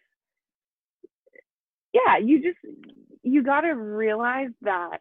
[1.93, 2.19] yeah.
[2.19, 2.59] You just
[3.23, 4.99] you got to realize that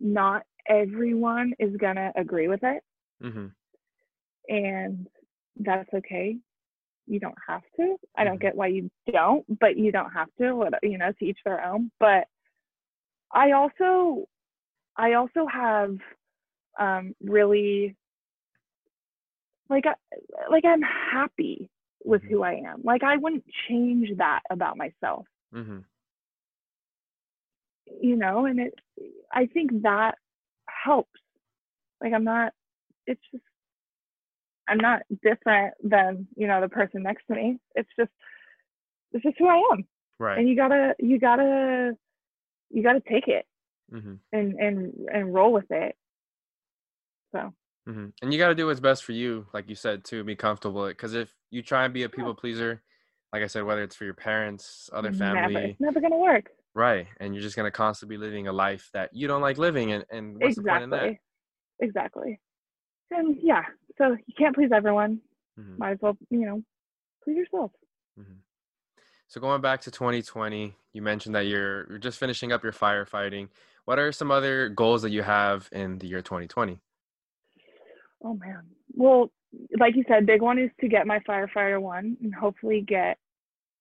[0.00, 2.82] not everyone is gonna agree with it
[3.22, 3.46] Mm-hmm.
[4.48, 5.06] And
[5.56, 6.36] that's okay.
[7.06, 7.96] You don't have to.
[8.16, 8.42] I don't mm-hmm.
[8.42, 10.68] get why you don't, but you don't have to.
[10.82, 11.90] You know, to each their own.
[11.98, 12.26] But
[13.32, 14.26] I also,
[14.96, 15.96] I also have
[16.78, 17.96] um, really
[19.68, 19.94] like I,
[20.50, 21.68] like I'm happy
[22.04, 22.34] with mm-hmm.
[22.34, 22.80] who I am.
[22.84, 25.26] Like I wouldn't change that about myself.
[25.54, 25.78] Mm-hmm.
[28.00, 28.74] You know, and it
[29.32, 30.16] I think that
[30.68, 31.20] helps.
[32.00, 32.52] Like I'm not
[33.06, 33.44] it's just
[34.68, 37.58] I'm not different than you know the person next to me.
[37.74, 38.10] It's just
[39.12, 39.84] it's just who I am.
[40.18, 40.38] Right.
[40.38, 41.96] And you gotta you gotta
[42.70, 43.46] you gotta take it
[43.92, 44.14] mm-hmm.
[44.32, 45.96] and and and roll with it.
[47.32, 47.52] So.
[47.88, 48.06] Mm-hmm.
[48.20, 50.86] And you got to do what's best for you, like you said, to be comfortable.
[50.86, 52.82] Because if you try and be a people pleaser,
[53.32, 55.66] like I said, whether it's for your parents, other family, never.
[55.66, 56.50] it's never gonna work.
[56.74, 59.92] Right, and you're just gonna constantly be living a life that you don't like living,
[59.92, 60.62] and and what's exactly.
[60.62, 61.16] the point in that?
[61.80, 62.40] Exactly
[63.10, 63.62] and yeah,
[63.96, 65.20] so you can't please everyone.
[65.58, 65.78] Mm-hmm.
[65.78, 66.62] Might as well, you know,
[67.24, 67.72] please yourself.
[68.18, 68.34] Mm-hmm.
[69.28, 73.48] So going back to 2020, you mentioned that you're you're just finishing up your firefighting.
[73.84, 76.80] What are some other goals that you have in the year 2020?
[78.24, 78.62] Oh man.
[78.94, 79.30] Well,
[79.78, 83.18] like you said, big one is to get my firefighter one and hopefully get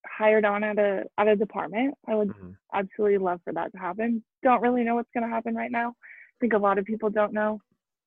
[0.06, 1.96] hired on at a at a department.
[2.08, 2.52] I would mm-hmm.
[2.74, 4.24] absolutely love for that to happen.
[4.44, 5.90] Don't really know what's going to happen right now.
[5.90, 7.62] I think a lot of people don't know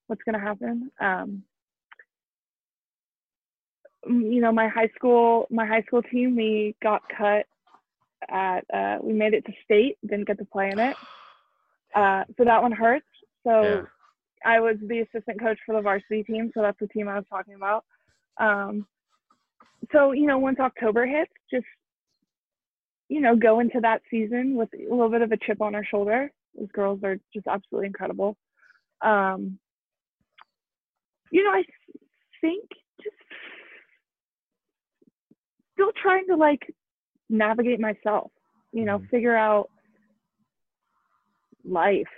[0.07, 0.91] what's going to happen.
[1.01, 1.43] Um,
[4.07, 7.47] you know, my high school, my high school team, we got cut
[8.28, 10.97] at, uh, we made it to state, didn't get to play in it.
[11.93, 13.05] Uh, so that one hurts.
[13.43, 13.83] So yeah.
[14.45, 16.51] I was the assistant coach for the varsity team.
[16.55, 17.84] So that's the team I was talking about.
[18.38, 18.86] Um,
[19.93, 21.66] so, you know, once October hits, just,
[23.09, 25.84] you know, go into that season with a little bit of a chip on our
[25.84, 26.30] shoulder.
[26.57, 28.36] Those girls are just absolutely incredible.
[29.03, 29.59] Um,
[31.30, 31.62] you know, I
[32.41, 32.64] think
[33.03, 33.16] just
[35.74, 36.74] still trying to like
[37.28, 38.30] navigate myself,
[38.72, 39.07] you know, mm-hmm.
[39.07, 39.70] figure out
[41.64, 42.09] life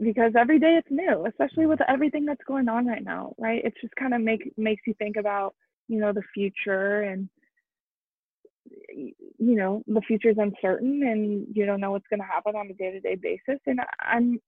[0.00, 3.64] because every day it's new, especially with everything that's going on right now, right?
[3.64, 5.54] It just kind of make makes you think about,
[5.88, 7.28] you know, the future and
[8.90, 9.14] you
[9.56, 12.74] know, the future is uncertain and you don't know what's going to happen on a
[12.74, 14.38] day-to-day basis and I'm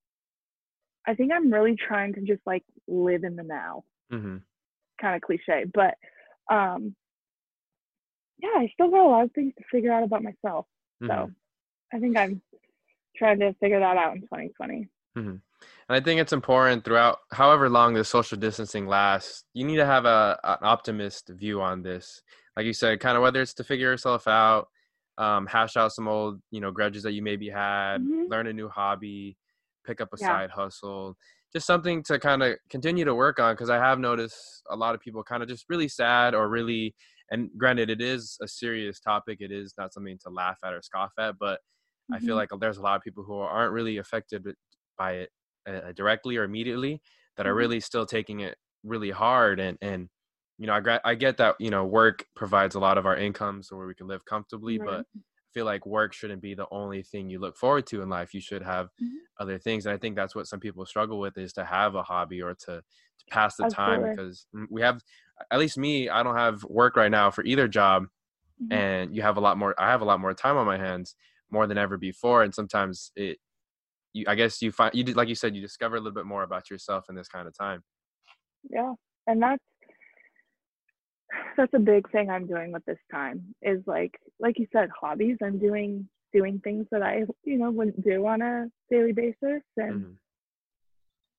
[1.07, 3.85] I think I'm really trying to just like live in the now.
[4.13, 4.37] Mm-hmm.
[5.01, 5.95] Kind of cliche, but
[6.51, 6.95] um,
[8.43, 10.67] yeah, I still got a lot of things to figure out about myself.
[11.03, 11.07] Mm-hmm.
[11.07, 11.31] So
[11.93, 12.43] I think I'm
[13.17, 14.89] trying to figure that out in 2020.
[15.17, 15.29] Mm-hmm.
[15.31, 15.41] And
[15.89, 20.05] I think it's important throughout, however long the social distancing lasts, you need to have
[20.05, 22.23] a an optimist view on this.
[22.57, 24.69] Like you said, kind of whether it's to figure yourself out,
[25.19, 28.31] um, hash out some old, you know, grudges that you maybe had, mm-hmm.
[28.31, 29.37] learn a new hobby,
[29.85, 30.27] pick up a yeah.
[30.27, 31.17] side hustle
[31.53, 34.95] just something to kind of continue to work on because I have noticed a lot
[34.95, 36.95] of people kind of just really sad or really
[37.33, 40.81] and granted it is a serious topic it is not something to laugh at or
[40.83, 41.59] scoff at but.
[42.13, 42.39] I feel mm-hmm.
[42.39, 44.45] like there's a lot of people who aren't really affected
[45.01, 45.31] by it
[45.67, 47.01] uh, directly or immediately
[47.37, 47.59] that are mm-hmm.
[47.59, 50.09] really still taking it really hard and and
[50.59, 53.63] you know I, I get that you know work provides a lot of our income
[53.63, 54.89] so where we can live comfortably right.
[54.89, 55.07] but
[55.53, 58.35] feel like work shouldn't be the only thing you look forward to in life.
[58.35, 59.17] You should have mm-hmm.
[59.39, 59.87] other things.
[59.87, 62.55] And I think that's what some people struggle with is to have a hobby or
[62.55, 65.01] to, to pass the time because we have,
[65.51, 68.05] at least me, I don't have work right now for either job.
[68.63, 68.73] Mm-hmm.
[68.73, 71.15] And you have a lot more, I have a lot more time on my hands
[71.51, 72.43] more than ever before.
[72.43, 73.39] And sometimes it,
[74.13, 76.27] you, I guess you find, you did, like you said, you discover a little bit
[76.27, 77.83] more about yourself in this kind of time.
[78.69, 78.95] Yeah.
[79.27, 79.63] And that's,
[81.57, 85.37] that's a big thing I'm doing with this time is like like you said hobbies
[85.41, 89.95] I'm doing doing things that I you know wouldn't do on a daily basis and
[89.95, 90.13] mm-hmm.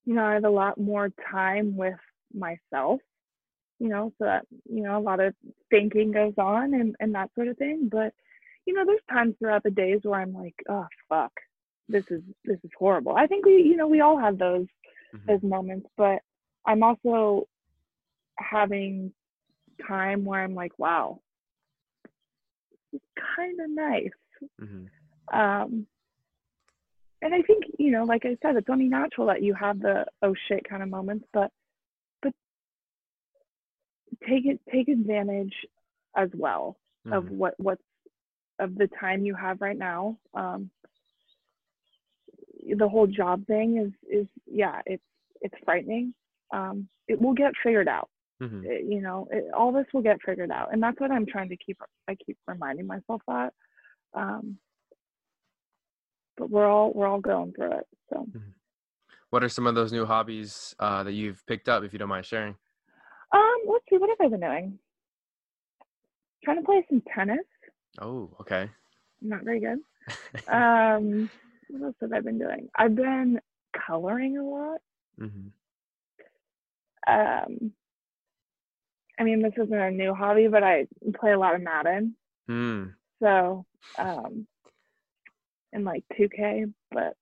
[0.05, 1.99] you know I have a lot more time with
[2.33, 3.01] myself
[3.81, 5.33] you know, so that, you know, a lot of
[5.71, 7.89] thinking goes on and, and that sort of thing.
[7.91, 8.13] But,
[8.67, 11.31] you know, there's times throughout the days where I'm like, oh fuck,
[11.91, 13.15] this is this is horrible.
[13.15, 14.67] I think we, you know, we all have those
[15.13, 15.25] Mhm.
[15.27, 16.21] those moments, but
[16.65, 17.47] I'm also
[18.37, 19.13] having
[19.87, 21.21] time where I'm like, wow,
[22.93, 24.09] it's kind of nice.
[24.59, 24.89] Mhm.
[25.31, 25.87] Um,
[27.21, 30.05] and I think, you know, like I said, it's only natural that you have the
[30.21, 31.51] oh shit kind of moments, but
[32.21, 32.33] but
[34.27, 35.53] take it take advantage
[36.15, 36.77] as well
[37.11, 37.29] of Mhm.
[37.37, 37.83] what what's
[38.59, 40.17] of the time you have right now.
[40.33, 40.69] Um,
[42.77, 43.91] the whole job thing is
[44.21, 45.03] is yeah, it's
[45.41, 46.13] it's frightening.
[46.53, 48.09] Um, it will get figured out.
[48.41, 48.65] Mhm.
[48.65, 51.49] It- you know, it, all this will get figured out, and that's what I'm trying
[51.49, 51.77] to keep.
[52.07, 53.53] I keep reminding myself that.
[54.13, 54.57] Um,
[56.37, 57.87] but we're all we're all going through it.
[58.11, 58.27] So
[59.29, 62.09] What are some of those new hobbies uh, that you've picked up, if you don't
[62.09, 62.55] mind sharing?
[63.33, 64.79] um, let's see, what have I been doing?
[66.43, 67.45] Trying to play some tennis.
[68.01, 68.69] Oh, okay.
[69.21, 69.79] Not very good.
[70.47, 71.29] Um,
[71.71, 72.69] what else have I been doing?
[72.75, 73.39] I've been
[73.87, 74.79] coloring a lot.
[75.17, 75.47] hmm
[77.07, 77.71] Um,
[79.19, 80.87] I mean, this isn't a new hobby, but I
[81.19, 82.15] play a lot of Madden.
[82.49, 82.93] Mm.
[83.21, 83.65] So,
[83.97, 84.47] um,
[85.73, 87.15] and like 2K, but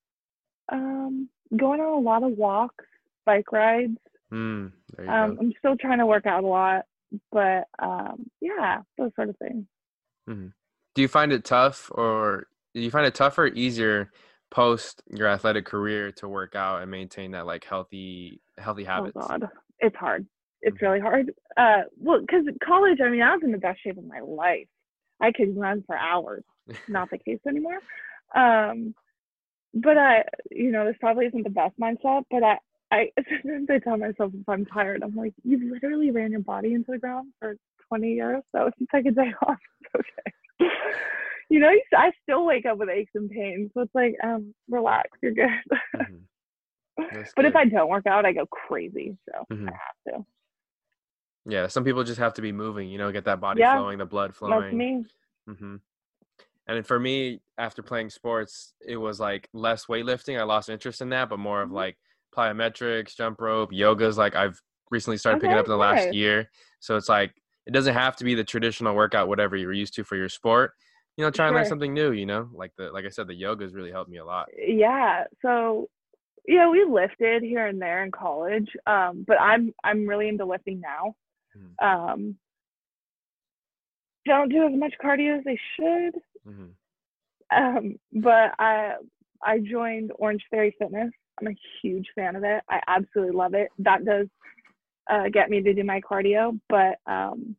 [0.72, 2.86] um, going on a lot of walks,
[3.26, 3.98] bike rides.
[4.32, 4.72] Mm.
[5.08, 5.38] Um.
[5.40, 6.86] I'm still trying to work out a lot,
[7.32, 9.66] but um, yeah, those sort of things.
[10.96, 14.12] Do you find it tough, or do you find it tougher or easier
[14.52, 19.16] post your athletic career to work out and maintain that like healthy healthy habits?
[19.18, 20.28] Oh God, it's hard.
[20.62, 20.82] It's Mhm.
[20.82, 21.34] really hard.
[21.56, 24.68] Uh, well, because college, I mean, I was in the best shape of my life.
[25.22, 26.44] I could run for hours.
[26.88, 27.80] Not the case anymore.
[28.36, 28.96] Um,
[29.74, 32.24] but I, you know, this probably isn't the best mindset.
[32.32, 32.58] But I,
[32.92, 33.12] I
[33.44, 36.92] sometimes I tell myself if I'm tired, I'm like, you've literally ran your body into
[36.92, 37.56] the ground for
[37.88, 38.44] 20 years.
[38.56, 40.34] So if you take a day off, it's okay.
[41.50, 43.72] You know, I still wake up with aches and pains.
[43.74, 45.50] So it's like, um, relax, you're good.
[45.96, 46.22] Mhm.
[47.12, 47.56] That's but if.
[47.56, 49.18] I don't work out, I go crazy.
[49.30, 49.68] So Mhm.
[49.68, 50.26] I have to.
[51.46, 53.98] yeah, some people just have to be moving, you know, get that body Yeah, flowing,
[53.98, 54.78] the blood flowing.
[54.78, 55.06] That's me.
[55.48, 55.76] hmm
[56.68, 60.40] And for me, after playing sports, it was like less weightlifting.
[60.40, 61.74] I lost interest in that, but more of Mhm.
[61.76, 61.98] like
[62.36, 66.50] plyometrics, jump rope, yoga's like I've recently started picking up in the last year.
[66.80, 67.34] So it's like
[67.66, 70.74] it doesn't have to be the traditional workout, whatever you're used to for your sport.
[71.20, 72.14] You know, try and learn something new.
[72.14, 74.48] You know, like the like I said, the yoga's really helped me a lot.
[74.58, 75.90] yeah so
[76.48, 80.80] yeah we lifted here and there in college um but i'm i'm really into lifting
[80.80, 81.14] now.
[81.58, 81.86] Mhm.
[81.86, 82.36] um
[84.26, 86.16] don't do as much cardio as they should.
[86.48, 86.68] Hmm
[87.52, 88.94] um but i
[89.44, 91.12] i joined Orangetheory Fitness.
[91.42, 92.64] I'm a huge fan of it.
[92.70, 93.70] I absolutely love it.
[93.80, 94.28] That does
[95.10, 97.58] uh, get me to do my cardio but um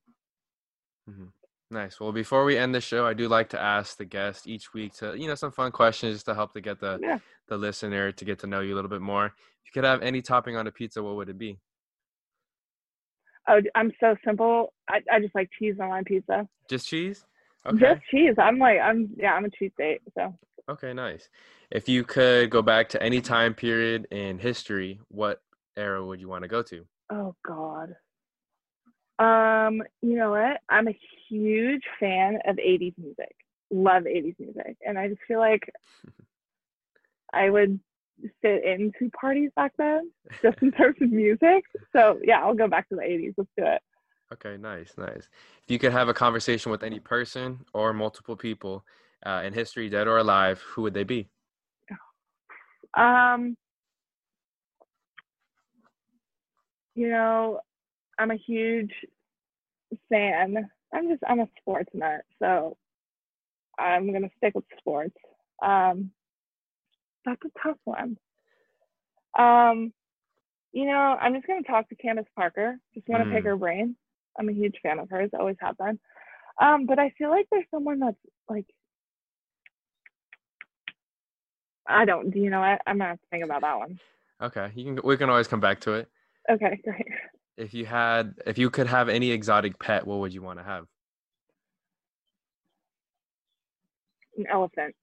[1.70, 2.00] Nice.
[2.00, 4.92] Well, before we end the show, I do like to ask the guest each week
[4.94, 7.18] to, you know, some fun questions just to help to get the yeah
[7.48, 9.26] the listener to get to know you a little bit more.
[9.26, 9.32] If
[9.66, 11.58] you could have any topping on a pizza, what would it be?
[13.48, 17.24] oh i'm so simple i, I just like cheese on my pizza Just cheese?
[17.66, 17.78] Okay.
[17.78, 20.34] just cheese i'm like i'm yeah i'm a cheese date so
[20.68, 21.28] Okay, nice.
[21.72, 25.42] If you could go back to any time period in history, what
[25.76, 26.84] era would you want to go to?
[27.10, 27.96] Oh God.
[29.20, 30.60] Um, you know what?
[30.70, 30.98] I'm a
[31.28, 33.36] huge fan of 80s music.
[33.70, 34.78] Love 80s music.
[34.84, 35.70] And I just feel like
[37.32, 37.78] I would
[38.40, 40.10] fit into parties back then,
[40.42, 41.64] just in terms of music.
[41.92, 43.34] So yeah, I'll go back to the 80s.
[43.36, 43.82] Let's do it.
[44.32, 45.28] Okay, nice, nice.
[45.62, 48.84] If you could have a conversation with any person or multiple people
[49.26, 51.28] uh, in history, dead or alive, who would they be?
[52.94, 53.56] Um,
[56.94, 57.60] you know,
[58.20, 58.92] I'm a huge
[60.10, 60.68] fan.
[60.92, 62.76] I'm just I'm a sports nut, so
[63.78, 65.16] I'm gonna stick with sports.
[65.62, 66.10] Um,
[67.24, 68.18] that's a tough one.
[69.38, 69.94] Um,
[70.72, 72.78] you know, I'm just gonna talk to Candace Parker.
[72.94, 73.46] Just want to pick Mm.
[73.46, 73.96] her brain.
[74.38, 75.30] I'm a huge fan of hers.
[75.32, 75.98] Always have been.
[76.60, 78.18] Um, but I feel like there's someone that's
[78.50, 78.66] like
[81.86, 82.30] I don't.
[82.30, 82.82] Do you know what?
[82.86, 83.98] I'm gonna have to think about that one.
[84.42, 85.00] Okay, you can.
[85.04, 86.08] We can always come back to it.
[86.50, 87.06] Okay, great.
[87.60, 90.64] If you had, if you could have any exotic pet, what would you want to
[90.64, 90.86] have?
[94.38, 94.94] An elephant.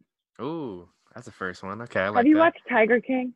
[0.42, 1.84] Ooh, that's the first one.
[1.84, 2.42] Okay, I like have you that.
[2.42, 3.34] watched Tiger King?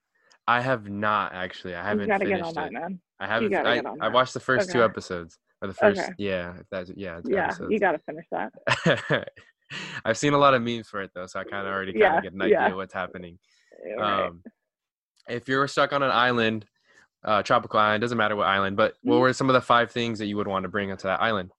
[0.48, 1.76] I have not actually.
[1.76, 2.74] I haven't gotta get finished on it.
[2.74, 3.00] that, man.
[3.20, 3.52] I haven't.
[3.52, 5.38] gotta I, get on I watched the first two episodes.
[5.62, 6.14] Or the first, Okay.
[6.18, 7.72] yeah, that's yeah, two Yeah, episodes.
[7.72, 9.28] you gotta finish that.
[10.04, 12.04] I've seen a lot of memes for it though, so I kind of already kind
[12.06, 12.70] Yeah, of get an idea yeah.
[12.72, 13.38] of what's happening.
[13.96, 14.26] Right.
[14.26, 14.44] Um,
[15.30, 16.66] if you were stuck on an island
[17.24, 18.02] uh, tropical island.
[18.02, 19.20] Doesn't matter what island, but what Mhm.
[19.22, 21.52] were some of the five things that you would want to bring onto that island?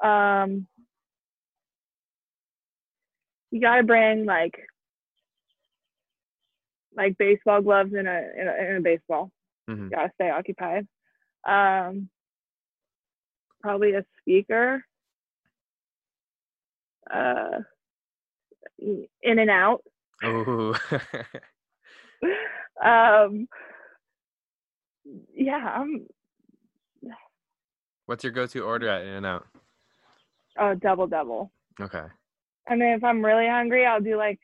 [0.00, 0.66] Um,
[3.50, 4.68] you gotta bring like
[6.96, 9.30] like baseball gloves in a in a, in a baseball.
[9.66, 10.86] hmm You gotta stay occupied.
[11.44, 12.08] Um,
[13.60, 14.84] probably a speaker.
[17.10, 17.60] Uh,
[19.22, 19.82] In-N-Out.
[20.24, 20.74] Ooh.
[22.80, 23.48] Um,
[25.34, 26.06] yeah, I'm
[28.06, 29.46] What's your go-to order at In-N-Out?
[30.58, 31.50] Oh, double double.
[31.78, 32.04] Okay.
[32.68, 34.40] And then if I'm really hungry, I'll do like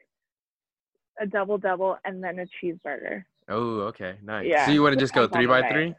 [1.18, 3.24] a double double and then a cheeseburger.
[3.48, 4.46] Oh, okay, nice.
[4.46, 5.94] Yeah, So you want to just go three by three?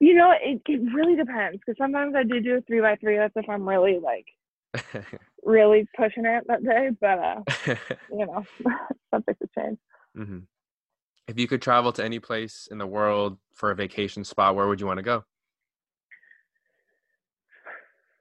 [0.00, 3.16] You know, it, it really depends because sometimes I do do a three by three.
[3.16, 4.26] That's if I'm really like
[5.44, 6.90] really pushing it that day.
[7.00, 7.40] But uh,
[8.10, 8.44] you know,
[9.14, 9.78] subject to change.
[10.16, 10.38] hmm
[11.28, 14.66] If you could travel to any place in the world for a vacation spot, where
[14.66, 15.24] would you want to go?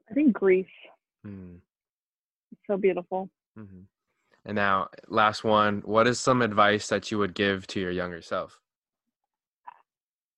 [0.09, 0.65] I think Greece.
[1.25, 1.55] Mm-hmm.
[2.51, 3.29] It's so beautiful.
[3.57, 3.81] Mm-hmm.
[4.45, 5.81] And now, last one.
[5.85, 8.59] What is some advice that you would give to your younger self?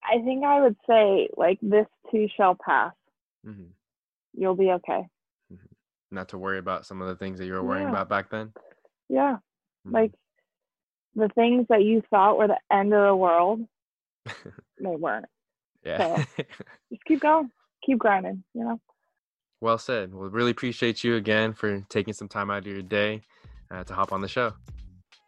[0.04, 2.94] I think I would say like this too shall pass.
[3.48, 3.72] Mm-hmm.
[4.36, 5.08] You'll be okay.
[5.52, 5.66] Mm-hmm.
[6.12, 7.92] Not to worry about some of the things that you were worrying Yeah.
[7.92, 8.52] about back then.
[9.10, 9.38] Yeah,
[9.86, 10.12] like
[11.16, 13.62] the things that you thought were the end of the world,
[14.26, 15.26] they weren't.
[15.86, 16.24] yeah.
[16.92, 17.50] Just keep going,
[17.86, 18.44] keep grinding.
[18.54, 18.80] You know.
[19.62, 20.14] well said.
[20.14, 23.22] Well, really appreciate you again for taking some time out of your day
[23.72, 24.54] uh, to hop on the show.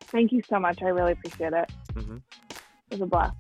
[0.06, 0.82] Thank you so much.
[0.82, 1.72] I really appreciate it.
[1.94, 2.22] Mhm.
[2.92, 3.36] It was a blast.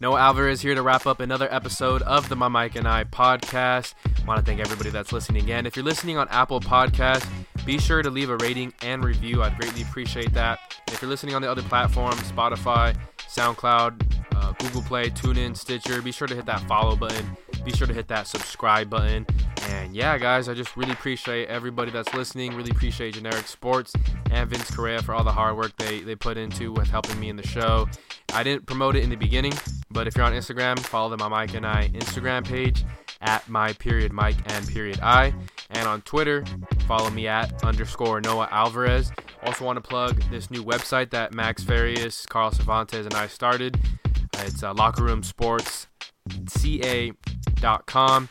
[0.00, 3.92] Noah Alvarez here to wrap up another episode of the My Mike and I podcast.
[4.26, 5.66] Want to thank everybody that's listening again.
[5.66, 7.28] If you're listening on Apple Podcasts,
[7.66, 9.42] be sure to leave a rating and review.
[9.42, 10.58] I'd greatly appreciate that.
[10.88, 14.00] If you're listening on the other platforms, Spotify, SoundCloud,
[14.36, 17.36] uh, Google Play, TuneIn, Stitcher, be sure to hit that follow button.
[17.62, 19.26] Be sure to hit that subscribe button.
[19.70, 22.54] And yeah, guys, I just really appreciate everybody that's listening.
[22.56, 23.92] Really appreciate Generic Sports
[24.30, 27.28] and Vince Correa for all the hard work they, they put into with helping me
[27.28, 27.88] in the show.
[28.32, 29.52] I didn't promote it in the beginning,
[29.90, 32.84] but if you're on Instagram, follow the My Mike and I Instagram page
[33.20, 35.32] at my period Mike and period I.
[35.70, 36.44] And on Twitter,
[36.88, 39.12] follow me at underscore Noah Alvarez.
[39.44, 43.78] Also want to plug this new website that Max Farias, Carl Cervantes, and I started.
[44.38, 45.86] It's uh, Locker Room Sports
[46.48, 48.28] ca.com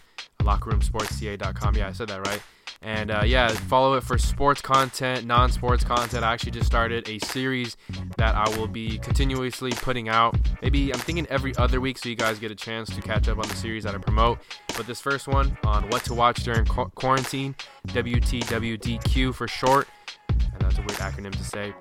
[0.50, 2.42] lockerroomsportsca.com yeah i said that right.
[2.82, 6.24] And uh, yeah follow it for sports content non-sports content.
[6.24, 7.76] I actually just started a series
[8.18, 10.38] that i will be continuously putting out.
[10.62, 13.38] Maybe i'm thinking every other week so you guys get a chance to catch up
[13.38, 14.40] on the series that i promote.
[14.78, 17.54] But this first one on what to watch during qu- quarantine
[17.88, 19.88] wtwdq for short.
[20.30, 21.74] And that's a weird acronym to say.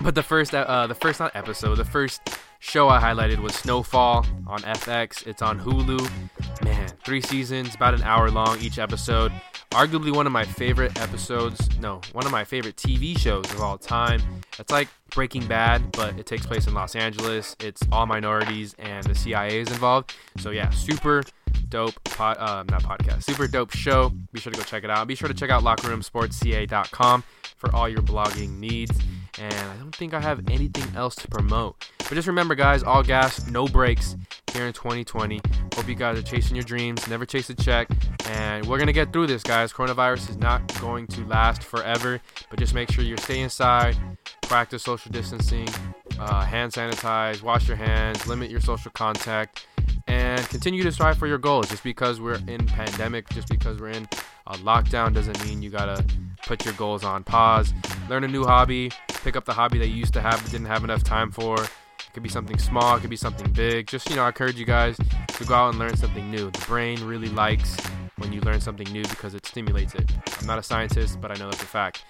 [0.00, 2.20] But the first, uh, the first not episode, the first
[2.62, 5.26] show I highlighted was Snowfall on FX.
[5.26, 6.00] It's on Hulu.
[6.64, 9.32] Man, three seasons, about an hour long each episode.
[9.72, 11.68] Arguably one of my favorite episodes.
[11.80, 14.22] No, one of my favorite TV shows of all time.
[14.58, 17.56] It's like Breaking Bad, but it takes place in Los Angeles.
[17.58, 20.14] It's all minorities and the CIA is involved.
[20.38, 21.24] So yeah, super
[21.68, 24.12] dope pod, uh, not podcast, super dope show.
[24.32, 25.08] Be sure to go check it out.
[25.08, 27.24] Be sure to check out lockerroomsportsca.com
[27.56, 28.96] for all your blogging needs.
[29.38, 31.88] And I don't think I have anything else to promote.
[31.98, 34.16] But just remember, guys, all gas, no brakes
[34.52, 35.40] here in 2020.
[35.74, 37.08] Hope you guys are chasing your dreams.
[37.08, 37.88] Never chase a check.
[38.26, 39.72] And we're going to get through this, guys.
[39.72, 42.20] Coronavirus is not going to last forever.
[42.50, 43.96] But just make sure you stay inside,
[44.42, 45.68] practice social distancing,
[46.18, 49.66] uh, hand sanitize, wash your hands, limit your social contact,
[50.06, 51.70] and continue to strive for your goals.
[51.70, 54.06] Just because we're in pandemic, just because we're in
[54.46, 56.04] a lockdown, doesn't mean you gotta
[56.44, 57.72] put your goals on pause.
[58.08, 58.90] Learn a new hobby,
[59.22, 61.62] pick up the hobby that you used to have but didn't have enough time for.
[61.62, 63.86] It could be something small, it could be something big.
[63.86, 64.96] Just you know, I encourage you guys
[65.28, 66.50] to go out and learn something new.
[66.50, 67.76] The brain really likes
[68.16, 70.10] when you learn something new because it stimulates it.
[70.40, 72.04] I'm not a scientist, but I know that's a fact.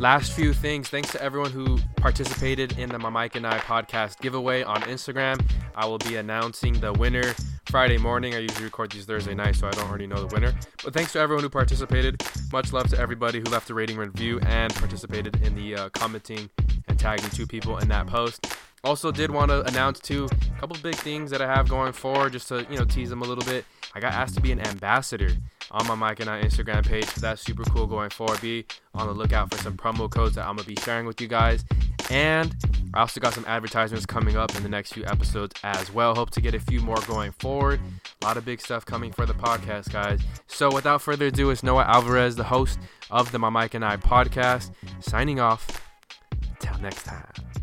[0.00, 0.88] Last few things.
[0.88, 5.40] Thanks to everyone who participated in the My Mike and I podcast giveaway on Instagram.
[5.76, 7.32] I will be announcing the winner
[7.66, 8.34] Friday morning.
[8.34, 10.52] I usually record these Thursday night, so I don't already know the winner.
[10.82, 12.20] But thanks to everyone who participated.
[12.52, 16.50] Much love to everybody who left a rating review and participated in the uh, commenting
[16.88, 18.46] and tagging two people in that post.
[18.84, 22.32] Also, did want to announce too a couple big things that I have going forward,
[22.32, 23.64] just to you know tease them a little bit.
[23.94, 25.30] I got asked to be an ambassador
[25.70, 27.06] on my Mike and I Instagram page.
[27.06, 28.40] So that's super cool going forward.
[28.40, 31.28] Be on the lookout for some promo codes that I'm gonna be sharing with you
[31.28, 31.64] guys.
[32.10, 32.54] And
[32.92, 36.14] I also got some advertisements coming up in the next few episodes as well.
[36.14, 37.80] Hope to get a few more going forward.
[38.20, 40.20] A lot of big stuff coming for the podcast, guys.
[40.46, 42.78] So without further ado, it's Noah Alvarez, the host
[43.10, 45.80] of the My Mike and I podcast, signing off.
[46.60, 47.53] Till next time.